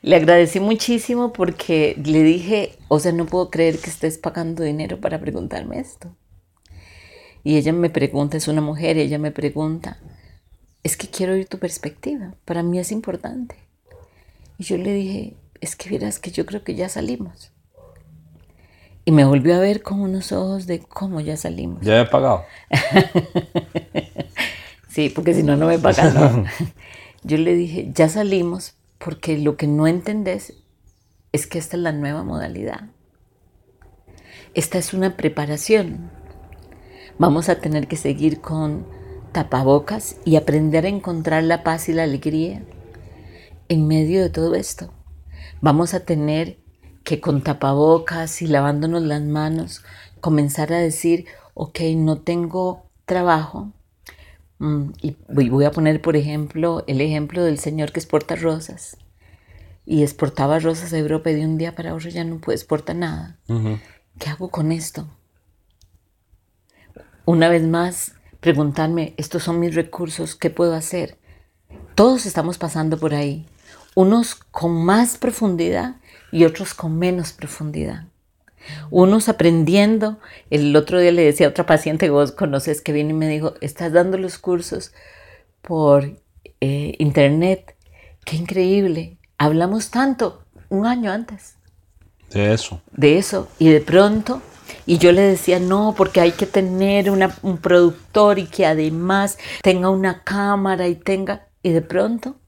Le 0.03 0.17
agradecí 0.17 0.61
muchísimo 0.61 1.33
porque 1.33 1.97
le 2.05 2.23
dije, 2.23 2.79
o 2.89 3.01
sea, 3.01 3.13
no 3.13 3.27
puedo 3.27 3.51
creer 3.51 3.79
que 3.79 3.91
estés 3.91 4.19
pagando 4.19 4.63
dinero 4.63 5.01
para 5.01 5.19
preguntarme 5.19 5.81
esto. 5.81 6.15
Y 7.43 7.57
ella 7.57 7.73
me 7.73 7.91
pregunta, 7.91 8.37
es 8.37 8.49
una 8.49 8.61
mujer, 8.61 8.97
y 8.97 9.01
ella 9.01 9.19
me 9.19 9.31
pregunta, 9.31 9.99
es 10.83 10.97
que 10.97 11.09
quiero 11.09 11.35
oír 11.35 11.47
tu 11.47 11.59
perspectiva, 11.59 12.35
para 12.45 12.63
mí 12.63 12.79
es 12.79 12.93
importante. 12.93 13.57
Y 14.59 14.65
yo 14.65 14.77
le 14.77 14.93
dije, 14.93 15.37
es 15.61 15.77
que 15.77 15.91
verás 15.91 16.19
que 16.19 16.31
yo 16.31 16.47
creo 16.47 16.65
que 16.65 16.75
ya 16.75 16.89
salimos. 16.89 17.53
Y 19.05 19.13
me 19.13 19.25
volvió 19.25 19.57
a 19.57 19.59
ver 19.59 19.83
con 19.83 20.01
unos 20.01 20.33
ojos 20.33 20.67
de 20.67 20.81
cómo 20.81 21.21
ya 21.21 21.37
salimos. 21.37 21.83
Ya 21.83 22.01
he 22.01 22.07
pagado. 22.07 22.45
sí, 24.89 25.09
porque 25.09 25.35
si 25.35 25.43
no, 25.43 25.57
no 25.57 25.67
me 25.67 25.79
pagan. 25.79 26.47
Yo 27.23 27.37
le 27.37 27.55
dije, 27.55 27.91
ya 27.95 28.09
salimos, 28.09 28.75
porque 28.99 29.39
lo 29.39 29.57
que 29.57 29.67
no 29.67 29.87
entendés 29.87 30.55
es 31.33 31.47
que 31.47 31.59
esta 31.59 31.77
es 31.77 31.83
la 31.83 31.93
nueva 31.93 32.23
modalidad. 32.23 32.89
Esta 34.55 34.79
es 34.79 34.95
una 34.95 35.17
preparación. 35.17 36.11
Vamos 37.19 37.49
a 37.49 37.61
tener 37.61 37.89
que 37.89 37.97
seguir 37.97 38.41
con 38.41 38.87
tapabocas 39.33 40.17
y 40.25 40.37
aprender 40.37 40.87
a 40.87 40.89
encontrar 40.89 41.43
la 41.45 41.63
paz 41.63 41.89
y 41.89 41.93
la 41.93 42.05
alegría 42.05 42.63
en 43.69 43.87
medio 43.87 44.23
de 44.23 44.31
todo 44.31 44.55
esto. 44.55 44.93
Vamos 45.61 45.95
a 45.95 46.01
tener 46.01 46.59
que 47.05 47.21
con 47.21 47.43
tapabocas 47.43 48.43
y 48.43 48.47
lavándonos 48.47 49.03
las 49.03 49.23
manos 49.23 49.85
comenzar 50.21 50.73
a 50.73 50.79
decir, 50.79 51.27
ok, 51.55 51.81
no 51.97 52.19
tengo 52.19 52.91
trabajo, 53.05 53.73
Mm, 54.61 54.93
y 55.01 55.17
voy 55.49 55.65
a 55.65 55.71
poner, 55.71 56.03
por 56.03 56.17
ejemplo, 56.17 56.85
el 56.87 57.01
ejemplo 57.01 57.43
del 57.43 57.59
señor 57.59 57.93
que 57.93 58.01
exporta 58.01 58.37
rosas. 58.37 58.99
Y 59.87 60.03
exportaba 60.03 60.59
rosas 60.59 60.93
a 60.93 60.99
Europa 60.99 61.31
y 61.31 61.35
de 61.35 61.47
un 61.47 61.57
día 61.57 61.75
para 61.75 61.95
otro 61.95 62.11
ya 62.11 62.23
no 62.25 62.39
puede 62.39 62.57
exportar 62.57 62.95
nada. 62.95 63.39
¿Qué 64.19 64.29
hago 64.29 64.51
con 64.51 64.71
esto? 64.71 65.09
Una 67.25 67.49
vez 67.49 67.63
más, 67.63 68.15
preguntarme, 68.41 69.15
estos 69.17 69.43
son 69.43 69.61
mis 69.61 69.75
recursos, 69.75 70.35
¿qué 70.35 70.51
puedo 70.51 70.75
hacer? 70.75 71.19
Todos 71.95 72.27
estamos 72.27 72.59
pasando 72.59 72.99
por 72.99 73.15
ahí, 73.15 73.47
unos 73.95 74.35
con 74.35 74.85
más 74.85 75.19
profundidad 75.19 75.97
y 76.33 76.45
otros 76.45 76.75
con 76.75 76.99
menos 76.99 77.33
profundidad. 77.33 78.05
Unos 78.91 79.29
aprendiendo. 79.29 80.19
El 80.51 80.75
otro 80.77 81.01
día 81.01 81.13
le 81.13 81.25
decía 81.25 81.47
a 81.47 81.51
otra 81.51 81.67
paciente 81.67 82.07
que 82.07 82.11
vos 82.11 82.33
conoces 82.33 82.81
que 82.83 82.93
vino 82.93 83.11
y 83.11 83.15
me 83.15 83.29
dijo, 83.29 83.55
estás 83.61 83.93
dando 83.93 84.19
los 84.19 84.39
cursos 84.39 84.93
por 85.63 86.05
eh, 86.61 86.95
internet. 86.99 87.75
Qué 88.25 88.37
increíble. 88.37 89.19
Hablamos 89.39 89.91
tanto 89.91 90.45
un 90.69 90.87
año 90.87 91.11
antes. 91.11 91.57
De 92.31 92.53
eso. 92.53 92.81
De 92.93 93.19
eso. 93.19 93.49
Y 93.59 93.71
de 93.71 93.81
pronto, 93.81 94.43
y 94.91 94.99
yo 94.99 95.13
le 95.13 95.23
decía, 95.23 95.61
no, 95.61 95.95
porque 95.97 96.21
hay 96.21 96.33
que 96.33 96.47
tener 96.47 97.13
un 97.13 97.59
productor 97.59 98.41
y 98.41 98.49
que 98.49 98.67
además 98.67 99.39
tenga 99.63 99.89
una 99.89 100.25
cámara 100.25 100.89
y 100.89 100.97
tenga... 100.97 101.47
Y 101.63 101.71
de 101.71 101.81
pronto 101.81 102.41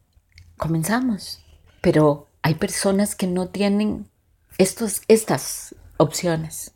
comenzamos. 0.56 1.40
Pero 1.82 2.26
hay 2.42 2.54
personas 2.56 3.14
que 3.14 3.28
no 3.28 3.46
tienen 3.46 4.08
estos, 4.58 5.02
estas 5.06 5.76
opciones. 5.98 6.72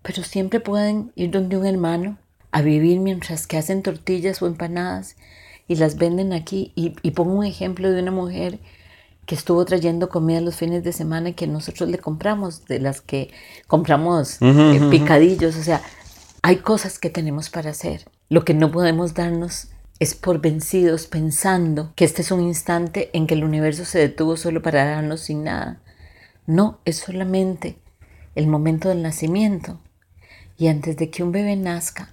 Pero 0.00 0.22
siempre 0.22 0.60
pueden 0.60 1.10
ir 1.16 1.32
donde 1.32 1.56
un 1.56 1.66
hermano 1.66 2.18
a 2.52 2.62
vivir 2.62 3.00
mientras 3.00 3.48
que 3.48 3.56
hacen 3.56 3.82
tortillas 3.82 4.42
o 4.42 4.46
empanadas 4.46 5.16
y 5.66 5.74
las 5.74 5.96
venden 5.96 6.32
aquí. 6.32 6.70
Y, 6.76 7.10
pongo 7.10 7.32
un 7.32 7.44
ejemplo 7.44 7.90
de 7.90 8.00
una 8.00 8.12
mujer 8.12 8.60
que 9.26 9.34
estuvo 9.34 9.64
trayendo 9.64 10.08
comida 10.08 10.40
los 10.40 10.56
fines 10.56 10.82
de 10.82 10.92
semana 10.92 11.30
y 11.30 11.34
que 11.34 11.46
nosotros 11.46 11.88
le 11.88 11.98
compramos, 11.98 12.64
de 12.66 12.80
las 12.80 13.00
que 13.00 13.30
compramos 13.66 14.38
eh, 14.40 14.80
picadillos. 14.90 15.56
O 15.56 15.62
sea, 15.62 15.82
hay 16.42 16.56
cosas 16.56 16.98
que 16.98 17.10
tenemos 17.10 17.50
para 17.50 17.70
hacer. 17.70 18.04
Lo 18.28 18.44
que 18.44 18.54
no 18.54 18.72
podemos 18.72 19.14
darnos 19.14 19.68
es 20.00 20.16
por 20.16 20.40
vencidos 20.40 21.06
pensando 21.06 21.92
que 21.94 22.04
este 22.04 22.22
es 22.22 22.32
un 22.32 22.40
instante 22.40 23.10
en 23.12 23.28
que 23.28 23.34
el 23.34 23.44
universo 23.44 23.84
se 23.84 24.00
detuvo 24.00 24.36
solo 24.36 24.60
para 24.60 24.84
darnos 24.84 25.20
sin 25.20 25.44
nada. 25.44 25.80
No, 26.46 26.80
es 26.84 26.96
solamente 26.96 27.78
el 28.34 28.48
momento 28.48 28.88
del 28.88 29.02
nacimiento. 29.02 29.78
Y 30.58 30.66
antes 30.66 30.96
de 30.96 31.10
que 31.10 31.22
un 31.22 31.30
bebé 31.30 31.54
nazca, 31.54 32.10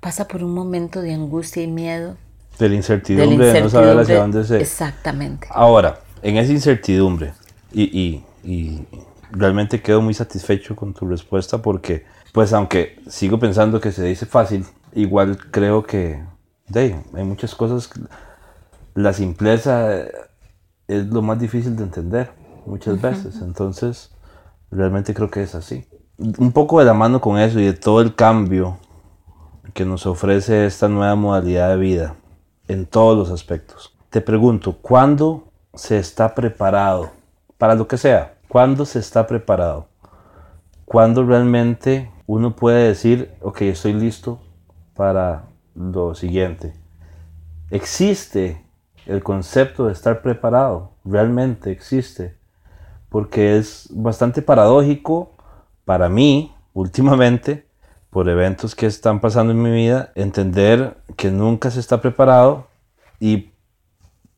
pasa 0.00 0.28
por 0.28 0.44
un 0.44 0.54
momento 0.54 1.02
de 1.02 1.14
angustia 1.14 1.64
y 1.64 1.66
miedo. 1.66 2.16
De 2.60 2.68
la 2.68 2.76
incertidumbre, 2.76 3.52
de, 3.52 3.60
no 3.60 3.68
saber 3.68 3.98
hacia 3.98 4.18
dónde 4.18 4.44
se... 4.44 4.60
Exactamente. 4.60 5.48
Ahora, 5.50 6.00
en 6.22 6.36
esa 6.36 6.52
incertidumbre, 6.52 7.32
y, 7.72 8.22
y, 8.44 8.86
realmente 9.32 9.82
quedo 9.82 10.00
muy 10.00 10.14
satisfecho 10.14 10.76
con 10.76 10.94
tu 10.94 11.06
respuesta 11.06 11.60
porque, 11.60 12.06
pues 12.32 12.52
aunque 12.52 13.00
sigo 13.08 13.38
pensando 13.38 13.80
que 13.80 13.92
se 13.92 14.04
dice 14.04 14.24
fácil, 14.24 14.64
igual 14.94 15.36
creo 15.50 15.82
que 15.82 16.22
de, 16.68 16.96
hay 17.12 17.24
muchas 17.24 17.54
cosas, 17.54 17.90
la 18.94 19.12
simpleza 19.12 20.04
es 20.88 21.06
lo 21.06 21.22
más 21.22 21.38
difícil 21.38 21.76
de 21.76 21.82
entender 21.82 22.30
muchas 22.66 23.00
veces, 23.00 23.40
entonces 23.42 24.10
realmente 24.70 25.12
creo 25.12 25.30
que 25.30 25.42
es 25.42 25.54
así. 25.54 25.86
Un 26.18 26.52
poco 26.52 26.78
de 26.78 26.86
la 26.86 26.94
mano 26.94 27.20
con 27.20 27.38
eso 27.38 27.60
y 27.60 27.66
de 27.66 27.74
todo 27.74 28.00
el 28.00 28.14
cambio 28.14 28.78
que 29.74 29.84
nos 29.84 30.06
ofrece 30.06 30.66
esta 30.66 30.88
nueva 30.88 31.14
modalidad 31.14 31.70
de 31.70 31.76
vida 31.76 32.16
en 32.68 32.86
todos 32.86 33.18
los 33.18 33.30
aspectos. 33.30 33.94
Te 34.08 34.20
pregunto, 34.20 34.78
¿cuándo 34.80 35.45
se 35.76 35.98
está 35.98 36.34
preparado 36.34 37.12
para 37.58 37.74
lo 37.74 37.86
que 37.86 37.98
sea? 37.98 38.34
¿Cuándo 38.48 38.84
se 38.86 38.98
está 38.98 39.26
preparado? 39.26 39.88
¿Cuándo 40.84 41.24
realmente 41.24 42.10
uno 42.26 42.56
puede 42.56 42.88
decir, 42.88 43.32
ok, 43.40 43.62
estoy 43.62 43.92
listo 43.92 44.40
para 44.94 45.44
lo 45.74 46.14
siguiente? 46.14 46.74
Existe 47.70 48.64
el 49.06 49.22
concepto 49.22 49.86
de 49.86 49.92
estar 49.92 50.22
preparado, 50.22 50.92
realmente 51.04 51.70
existe, 51.70 52.36
porque 53.08 53.58
es 53.58 53.88
bastante 53.92 54.42
paradójico 54.42 55.32
para 55.84 56.08
mí 56.08 56.54
últimamente, 56.72 57.66
por 58.10 58.28
eventos 58.28 58.74
que 58.74 58.86
están 58.86 59.20
pasando 59.20 59.52
en 59.52 59.62
mi 59.62 59.70
vida, 59.70 60.12
entender 60.14 60.96
que 61.16 61.30
nunca 61.30 61.70
se 61.70 61.80
está 61.80 62.00
preparado 62.00 62.66
y 63.20 63.52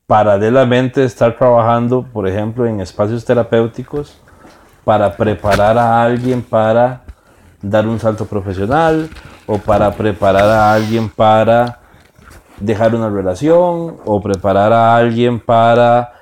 paralelamente 0.09 1.05
estar 1.05 1.37
trabajando, 1.37 2.03
por 2.03 2.27
ejemplo, 2.27 2.65
en 2.65 2.81
espacios 2.81 3.27
terapéuticos 3.27 4.19
para 4.83 5.15
preparar 5.15 5.77
a 5.77 6.03
alguien 6.03 6.41
para 6.41 7.05
dar 7.61 7.87
un 7.87 8.01
salto 8.01 8.25
profesional 8.25 9.11
o 9.47 9.59
para 9.59 9.93
preparar 9.93 10.49
a 10.49 10.73
alguien 10.73 11.11
para 11.11 11.81
dejar 12.59 12.95
una 12.95 13.11
relación 13.11 13.99
o 14.07 14.21
preparar 14.23 14.73
a 14.73 14.97
alguien 14.97 15.39
para 15.39 16.15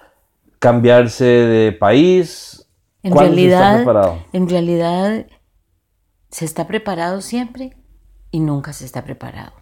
cambiarse 0.58 1.24
de 1.24 1.70
país. 1.70 2.68
En 3.04 3.16
realidad, 3.16 3.84
en 4.32 4.48
realidad 4.48 5.26
se 6.28 6.44
está 6.44 6.66
preparado 6.66 7.20
siempre 7.20 7.76
y 8.32 8.40
nunca 8.40 8.72
se 8.72 8.84
está 8.84 9.04
preparado. 9.04 9.52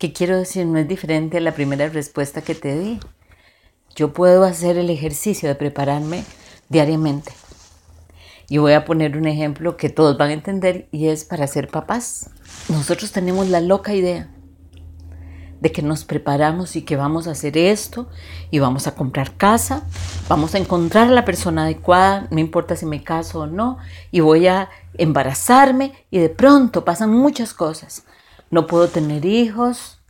¿Qué 0.00 0.14
quiero 0.14 0.38
decir? 0.38 0.64
No 0.64 0.78
es 0.78 0.88
diferente 0.88 1.36
a 1.36 1.40
la 1.42 1.52
primera 1.52 1.86
respuesta 1.90 2.40
que 2.40 2.54
te 2.54 2.78
di. 2.78 2.98
Yo 3.94 4.14
puedo 4.14 4.44
hacer 4.44 4.78
el 4.78 4.88
ejercicio 4.88 5.46
de 5.46 5.54
prepararme 5.54 6.24
diariamente. 6.70 7.32
Y 8.48 8.56
voy 8.56 8.72
a 8.72 8.86
poner 8.86 9.18
un 9.18 9.26
ejemplo 9.26 9.76
que 9.76 9.90
todos 9.90 10.16
van 10.16 10.30
a 10.30 10.32
entender 10.32 10.88
y 10.90 11.08
es 11.08 11.26
para 11.26 11.46
ser 11.46 11.68
papás. 11.68 12.30
Nosotros 12.70 13.12
tenemos 13.12 13.50
la 13.50 13.60
loca 13.60 13.92
idea 13.92 14.30
de 15.60 15.70
que 15.70 15.82
nos 15.82 16.06
preparamos 16.06 16.76
y 16.76 16.82
que 16.82 16.96
vamos 16.96 17.26
a 17.26 17.32
hacer 17.32 17.58
esto 17.58 18.08
y 18.50 18.58
vamos 18.58 18.86
a 18.86 18.94
comprar 18.94 19.36
casa, 19.36 19.86
vamos 20.30 20.54
a 20.54 20.58
encontrar 20.58 21.08
a 21.08 21.12
la 21.12 21.26
persona 21.26 21.64
adecuada, 21.64 22.26
no 22.30 22.38
importa 22.38 22.74
si 22.74 22.86
me 22.86 23.04
caso 23.04 23.40
o 23.40 23.46
no, 23.46 23.76
y 24.10 24.20
voy 24.20 24.46
a 24.46 24.70
embarazarme 24.94 25.92
y 26.10 26.20
de 26.20 26.30
pronto 26.30 26.86
pasan 26.86 27.10
muchas 27.10 27.52
cosas 27.52 28.06
no 28.50 28.66
puedo 28.66 28.88
tener 28.88 29.24
hijos, 29.24 30.00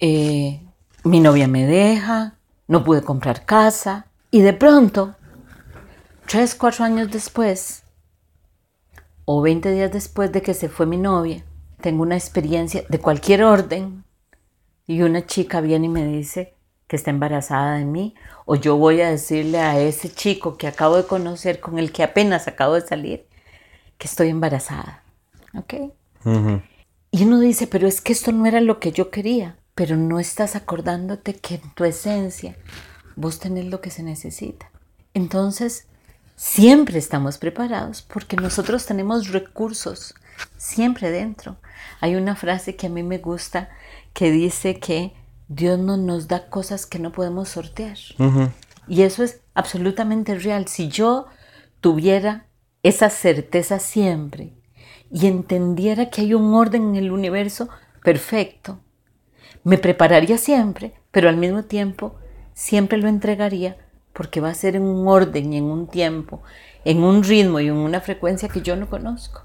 eh, 0.00 0.60
mi 1.04 1.20
novia 1.20 1.48
me 1.48 1.66
deja, 1.66 2.34
no 2.68 2.84
pude 2.84 3.02
comprar 3.02 3.44
casa 3.44 4.06
y 4.30 4.42
de 4.42 4.52
pronto, 4.52 5.14
tres, 6.26 6.54
cuatro 6.54 6.84
años 6.84 7.10
después, 7.10 7.84
o 9.24 9.40
20 9.40 9.70
días 9.70 9.92
después 9.92 10.32
de 10.32 10.42
que 10.42 10.54
se 10.54 10.68
fue 10.68 10.86
mi 10.86 10.96
novia, 10.96 11.44
tengo 11.80 12.02
una 12.02 12.16
experiencia 12.16 12.84
de 12.88 12.98
cualquier 12.98 13.44
orden 13.44 14.04
y 14.86 15.02
una 15.02 15.24
chica 15.26 15.60
viene 15.60 15.86
y 15.86 15.90
me 15.90 16.04
dice 16.04 16.54
que 16.88 16.96
está 16.96 17.10
embarazada 17.10 17.76
de 17.76 17.84
mí 17.84 18.14
o 18.44 18.56
yo 18.56 18.76
voy 18.76 19.00
a 19.00 19.10
decirle 19.10 19.60
a 19.60 19.78
ese 19.78 20.12
chico 20.12 20.56
que 20.56 20.66
acabo 20.66 20.96
de 20.96 21.06
conocer, 21.06 21.60
con 21.60 21.78
el 21.78 21.92
que 21.92 22.02
apenas 22.02 22.48
acabo 22.48 22.74
de 22.74 22.80
salir, 22.80 23.28
que 23.96 24.08
estoy 24.08 24.28
embarazada. 24.28 25.04
¿Ok? 25.54 25.74
Y 27.12 27.24
uno 27.24 27.40
dice, 27.40 27.66
pero 27.66 27.88
es 27.88 28.00
que 28.00 28.12
esto 28.12 28.30
no 28.32 28.46
era 28.46 28.60
lo 28.60 28.78
que 28.78 28.92
yo 28.92 29.10
quería, 29.10 29.56
pero 29.74 29.96
no 29.96 30.20
estás 30.20 30.54
acordándote 30.54 31.34
que 31.34 31.56
en 31.56 31.74
tu 31.74 31.84
esencia 31.84 32.56
vos 33.16 33.40
tenés 33.40 33.66
lo 33.66 33.80
que 33.80 33.90
se 33.90 34.02
necesita. 34.02 34.70
Entonces, 35.12 35.86
siempre 36.36 36.98
estamos 36.98 37.38
preparados 37.38 38.02
porque 38.02 38.36
nosotros 38.36 38.86
tenemos 38.86 39.28
recursos 39.28 40.14
siempre 40.56 41.10
dentro. 41.10 41.56
Hay 42.00 42.14
una 42.14 42.36
frase 42.36 42.76
que 42.76 42.86
a 42.86 42.90
mí 42.90 43.02
me 43.02 43.18
gusta 43.18 43.68
que 44.12 44.30
dice 44.30 44.78
que 44.78 45.12
Dios 45.48 45.78
no 45.78 45.96
nos 45.96 46.28
da 46.28 46.48
cosas 46.48 46.86
que 46.86 47.00
no 47.00 47.10
podemos 47.10 47.48
sortear. 47.48 47.98
Y 48.86 49.02
eso 49.02 49.24
es 49.24 49.40
absolutamente 49.54 50.36
real. 50.36 50.68
Si 50.68 50.88
yo 50.88 51.26
tuviera 51.80 52.46
esa 52.82 53.10
certeza 53.10 53.78
siempre 53.80 54.52
y 55.10 55.26
entendiera 55.26 56.10
que 56.10 56.22
hay 56.22 56.34
un 56.34 56.54
orden 56.54 56.90
en 56.90 56.96
el 56.96 57.12
universo 57.12 57.68
perfecto, 58.02 58.78
me 59.64 59.78
prepararía 59.78 60.38
siempre, 60.38 60.94
pero 61.10 61.28
al 61.28 61.36
mismo 61.36 61.64
tiempo 61.64 62.14
siempre 62.54 62.98
lo 62.98 63.08
entregaría 63.08 63.76
porque 64.12 64.40
va 64.40 64.50
a 64.50 64.54
ser 64.54 64.76
en 64.76 64.82
un 64.82 65.06
orden 65.06 65.52
y 65.52 65.58
en 65.58 65.64
un 65.64 65.86
tiempo, 65.86 66.42
en 66.84 67.02
un 67.02 67.22
ritmo 67.22 67.60
y 67.60 67.68
en 67.68 67.76
una 67.76 68.00
frecuencia 68.00 68.48
que 68.48 68.62
yo 68.62 68.76
no 68.76 68.88
conozco. 68.88 69.42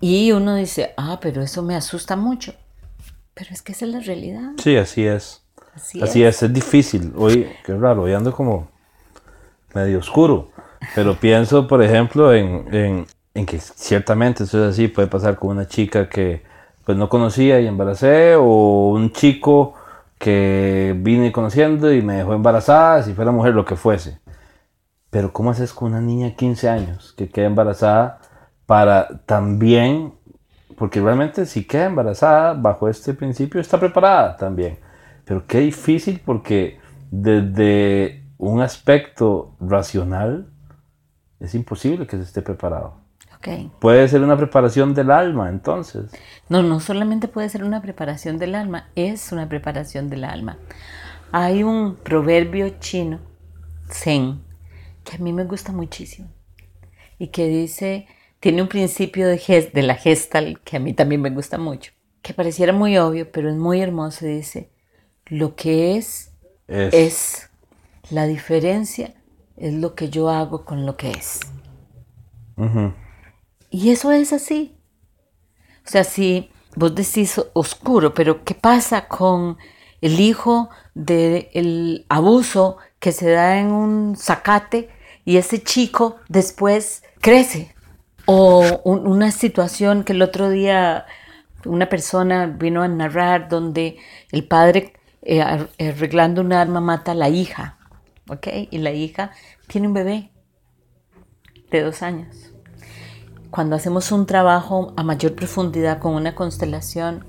Y 0.00 0.32
uno 0.32 0.56
dice, 0.56 0.92
ah, 0.96 1.18
pero 1.20 1.42
eso 1.42 1.62
me 1.62 1.76
asusta 1.76 2.16
mucho. 2.16 2.54
Pero 3.32 3.50
es 3.52 3.62
que 3.62 3.72
esa 3.72 3.86
es 3.86 3.90
la 3.90 4.00
realidad. 4.00 4.52
Sí, 4.62 4.76
así 4.76 5.06
es. 5.06 5.42
Así, 5.74 6.22
es. 6.22 6.42
es. 6.42 6.52
difícil. 6.52 7.12
Hoy, 7.16 7.50
qué 7.64 7.74
raro, 7.74 8.02
hoy 8.02 8.12
ando 8.12 8.32
como 8.32 8.68
medio 9.74 9.98
oscuro. 9.98 10.50
Pero 10.94 11.18
pienso, 11.18 11.66
por 11.66 11.82
ejemplo, 11.82 12.34
en, 12.34 12.72
en 12.72 13.06
que 13.46 13.58
ciertamente 13.58 14.44
eso 14.44 14.64
es 14.64 14.74
así, 14.74 14.88
puede 14.88 15.08
pasar 15.08 15.36
con 15.36 15.50
una 15.50 15.66
chica 15.66 16.08
que 16.08 16.42
pues 16.84 16.96
no 16.96 17.08
conocía 17.08 17.60
y 17.60 17.66
embaracé, 17.66 18.36
o 18.36 18.90
un 18.90 19.12
chico 19.12 19.74
que 20.18 20.94
vine 20.98 21.32
conociendo 21.32 21.92
y 21.92 22.02
me 22.02 22.14
dejó 22.16 22.34
embarazada, 22.34 23.02
si 23.02 23.14
fuera 23.14 23.32
mujer, 23.32 23.54
lo 23.54 23.64
que 23.64 23.76
fuese. 23.76 24.20
Pero 25.10 25.32
¿cómo 25.32 25.50
haces 25.50 25.72
con 25.72 25.88
una 25.92 26.00
niña 26.00 26.26
de 26.26 26.34
15 26.34 26.68
años 26.68 27.12
que 27.16 27.28
queda 27.28 27.46
embarazada 27.46 28.20
para 28.66 29.20
también, 29.26 30.14
porque 30.76 31.00
realmente 31.00 31.46
si 31.46 31.66
queda 31.66 31.86
embarazada 31.86 32.54
bajo 32.54 32.88
este 32.88 33.14
principio 33.14 33.60
está 33.60 33.78
preparada 33.78 34.36
también, 34.36 34.78
pero 35.24 35.46
qué 35.46 35.60
difícil 35.60 36.20
porque 36.24 36.78
desde 37.10 38.24
un 38.38 38.60
aspecto 38.60 39.54
racional 39.60 40.46
es 41.40 41.54
imposible 41.54 42.06
que 42.06 42.16
se 42.16 42.22
esté 42.22 42.42
preparado. 42.42 43.03
Puede 43.80 44.08
ser 44.08 44.22
una 44.22 44.36
preparación 44.36 44.94
del 44.94 45.10
alma, 45.10 45.48
entonces. 45.48 46.10
No, 46.48 46.62
no 46.62 46.80
solamente 46.80 47.28
puede 47.28 47.48
ser 47.48 47.64
una 47.64 47.82
preparación 47.82 48.38
del 48.38 48.54
alma, 48.54 48.90
es 48.94 49.32
una 49.32 49.48
preparación 49.48 50.10
del 50.10 50.24
alma. 50.24 50.58
Hay 51.32 51.62
un 51.62 51.96
proverbio 51.96 52.68
chino, 52.80 53.20
Zen, 53.90 54.40
que 55.04 55.16
a 55.16 55.18
mí 55.18 55.32
me 55.32 55.44
gusta 55.44 55.72
muchísimo 55.72 56.28
y 57.18 57.28
que 57.28 57.48
dice, 57.48 58.06
tiene 58.40 58.62
un 58.62 58.68
principio 58.68 59.26
de, 59.28 59.70
de 59.72 59.82
la 59.82 59.94
gestal 59.94 60.60
que 60.60 60.76
a 60.76 60.80
mí 60.80 60.92
también 60.92 61.20
me 61.20 61.30
gusta 61.30 61.58
mucho, 61.58 61.92
que 62.22 62.34
pareciera 62.34 62.72
muy 62.72 62.96
obvio, 62.98 63.30
pero 63.30 63.50
es 63.50 63.56
muy 63.56 63.80
hermoso. 63.80 64.26
Dice, 64.26 64.70
lo 65.26 65.54
que 65.54 65.96
es, 65.96 66.32
es, 66.68 67.50
la 68.10 68.26
diferencia 68.26 69.14
es 69.56 69.74
lo 69.74 69.94
que 69.94 70.10
yo 70.10 70.30
hago 70.30 70.64
con 70.64 70.86
lo 70.86 70.96
que 70.96 71.10
es. 71.10 71.40
Y 73.74 73.90
eso 73.90 74.12
es 74.12 74.32
así. 74.32 74.76
O 75.84 75.90
sea, 75.90 76.04
si 76.04 76.48
vos 76.76 76.94
decís 76.94 77.40
oscuro, 77.54 78.14
pero 78.14 78.44
¿qué 78.44 78.54
pasa 78.54 79.08
con 79.08 79.58
el 80.00 80.20
hijo 80.20 80.70
del 80.94 82.06
abuso 82.08 82.76
que 83.00 83.10
se 83.10 83.32
da 83.32 83.58
en 83.58 83.72
un 83.72 84.16
zacate 84.16 84.90
y 85.24 85.38
ese 85.38 85.60
chico 85.60 86.18
después 86.28 87.02
crece? 87.20 87.74
O 88.26 88.62
una 88.84 89.32
situación 89.32 90.04
que 90.04 90.12
el 90.12 90.22
otro 90.22 90.50
día 90.50 91.06
una 91.64 91.88
persona 91.88 92.46
vino 92.46 92.80
a 92.80 92.86
narrar 92.86 93.48
donde 93.48 93.96
el 94.30 94.46
padre 94.46 94.92
eh, 95.22 95.42
arreglando 95.42 96.42
un 96.42 96.52
arma 96.52 96.80
mata 96.80 97.10
a 97.10 97.16
la 97.16 97.28
hija, 97.28 97.76
¿ok? 98.28 98.46
Y 98.70 98.78
la 98.78 98.92
hija 98.92 99.32
tiene 99.66 99.88
un 99.88 99.94
bebé 99.94 100.30
de 101.72 101.82
dos 101.82 102.02
años 102.02 102.53
cuando 103.54 103.76
hacemos 103.76 104.10
un 104.10 104.26
trabajo 104.26 104.92
a 104.96 105.04
mayor 105.04 105.36
profundidad 105.36 106.00
con 106.00 106.16
una 106.16 106.34
constelación, 106.34 107.24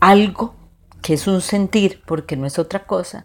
algo 0.00 0.54
que 1.00 1.14
es 1.14 1.26
un 1.26 1.40
sentir, 1.40 2.02
porque 2.04 2.36
no 2.36 2.44
es 2.44 2.58
otra 2.58 2.84
cosa, 2.84 3.24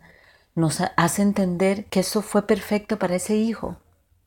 nos 0.55 0.79
hace 0.95 1.21
entender 1.21 1.83
que 1.87 1.99
eso 1.99 2.21
fue 2.21 2.47
perfecto 2.47 2.97
para 2.97 3.15
ese 3.15 3.35
hijo. 3.35 3.75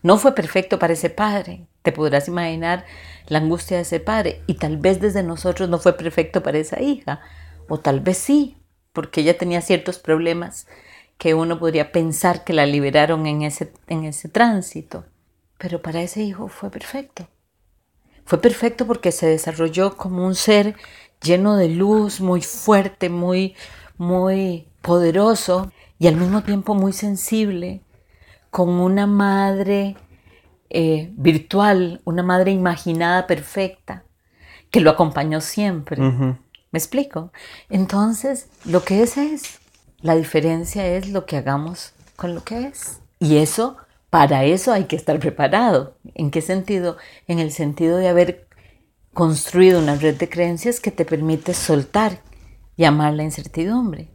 No 0.02 0.18
fue 0.18 0.34
perfecto 0.34 0.78
para 0.78 0.92
ese 0.92 1.08
padre, 1.08 1.66
te 1.80 1.92
podrás 1.92 2.28
imaginar 2.28 2.84
la 3.26 3.38
angustia 3.38 3.78
de 3.78 3.84
ese 3.84 4.00
padre. 4.00 4.42
Y 4.46 4.56
tal 4.56 4.76
vez 4.76 5.00
desde 5.00 5.22
nosotros 5.22 5.70
no 5.70 5.78
fue 5.78 5.94
perfecto 5.94 6.42
para 6.42 6.58
esa 6.58 6.82
hija, 6.82 7.22
o 7.70 7.80
tal 7.80 8.00
vez 8.00 8.18
sí, 8.18 8.58
porque 8.92 9.22
ella 9.22 9.38
tenía 9.38 9.62
ciertos 9.62 9.98
problemas 9.98 10.66
que 11.16 11.32
uno 11.32 11.58
podría 11.58 11.90
pensar 11.90 12.44
que 12.44 12.52
la 12.52 12.66
liberaron 12.66 13.26
en 13.26 13.40
ese, 13.40 13.72
en 13.86 14.04
ese 14.04 14.28
tránsito. 14.28 15.06
Pero 15.56 15.80
para 15.80 16.02
ese 16.02 16.20
hijo 16.20 16.48
fue 16.48 16.68
perfecto. 16.68 17.28
Fue 18.26 18.40
perfecto 18.40 18.86
porque 18.86 19.12
se 19.12 19.26
desarrolló 19.26 19.96
como 19.96 20.26
un 20.26 20.34
ser 20.34 20.74
lleno 21.22 21.56
de 21.56 21.68
luz, 21.68 22.20
muy 22.20 22.42
fuerte, 22.42 23.08
muy, 23.08 23.54
muy 23.96 24.66
poderoso 24.82 25.72
y 25.98 26.08
al 26.08 26.16
mismo 26.16 26.42
tiempo 26.42 26.74
muy 26.74 26.92
sensible, 26.92 27.82
con 28.50 28.68
una 28.68 29.06
madre 29.06 29.96
eh, 30.70 31.12
virtual, 31.16 32.00
una 32.04 32.22
madre 32.22 32.50
imaginada 32.50 33.26
perfecta, 33.26 34.04
que 34.70 34.80
lo 34.80 34.90
acompañó 34.90 35.40
siempre. 35.40 36.00
¿Me 36.00 36.78
explico? 36.78 37.32
Entonces, 37.70 38.48
lo 38.64 38.82
que 38.82 39.02
es 39.02 39.16
es, 39.16 39.60
la 40.00 40.16
diferencia 40.16 40.86
es 40.86 41.08
lo 41.08 41.26
que 41.26 41.36
hagamos 41.36 41.92
con 42.16 42.34
lo 42.34 42.42
que 42.42 42.66
es. 42.66 43.00
Y 43.18 43.36
eso, 43.36 43.76
para 44.10 44.44
eso 44.44 44.72
hay 44.72 44.84
que 44.84 44.96
estar 44.96 45.18
preparado. 45.18 45.96
¿En 46.14 46.30
qué 46.30 46.40
sentido? 46.40 46.96
En 47.26 47.38
el 47.38 47.52
sentido 47.52 47.96
de 47.96 48.08
haber 48.08 48.48
construido 49.12 49.80
una 49.80 49.96
red 49.96 50.16
de 50.16 50.28
creencias 50.28 50.80
que 50.80 50.90
te 50.90 51.04
permite 51.04 51.54
soltar 51.54 52.20
y 52.76 52.84
amar 52.84 53.14
la 53.14 53.24
incertidumbre. 53.24 54.10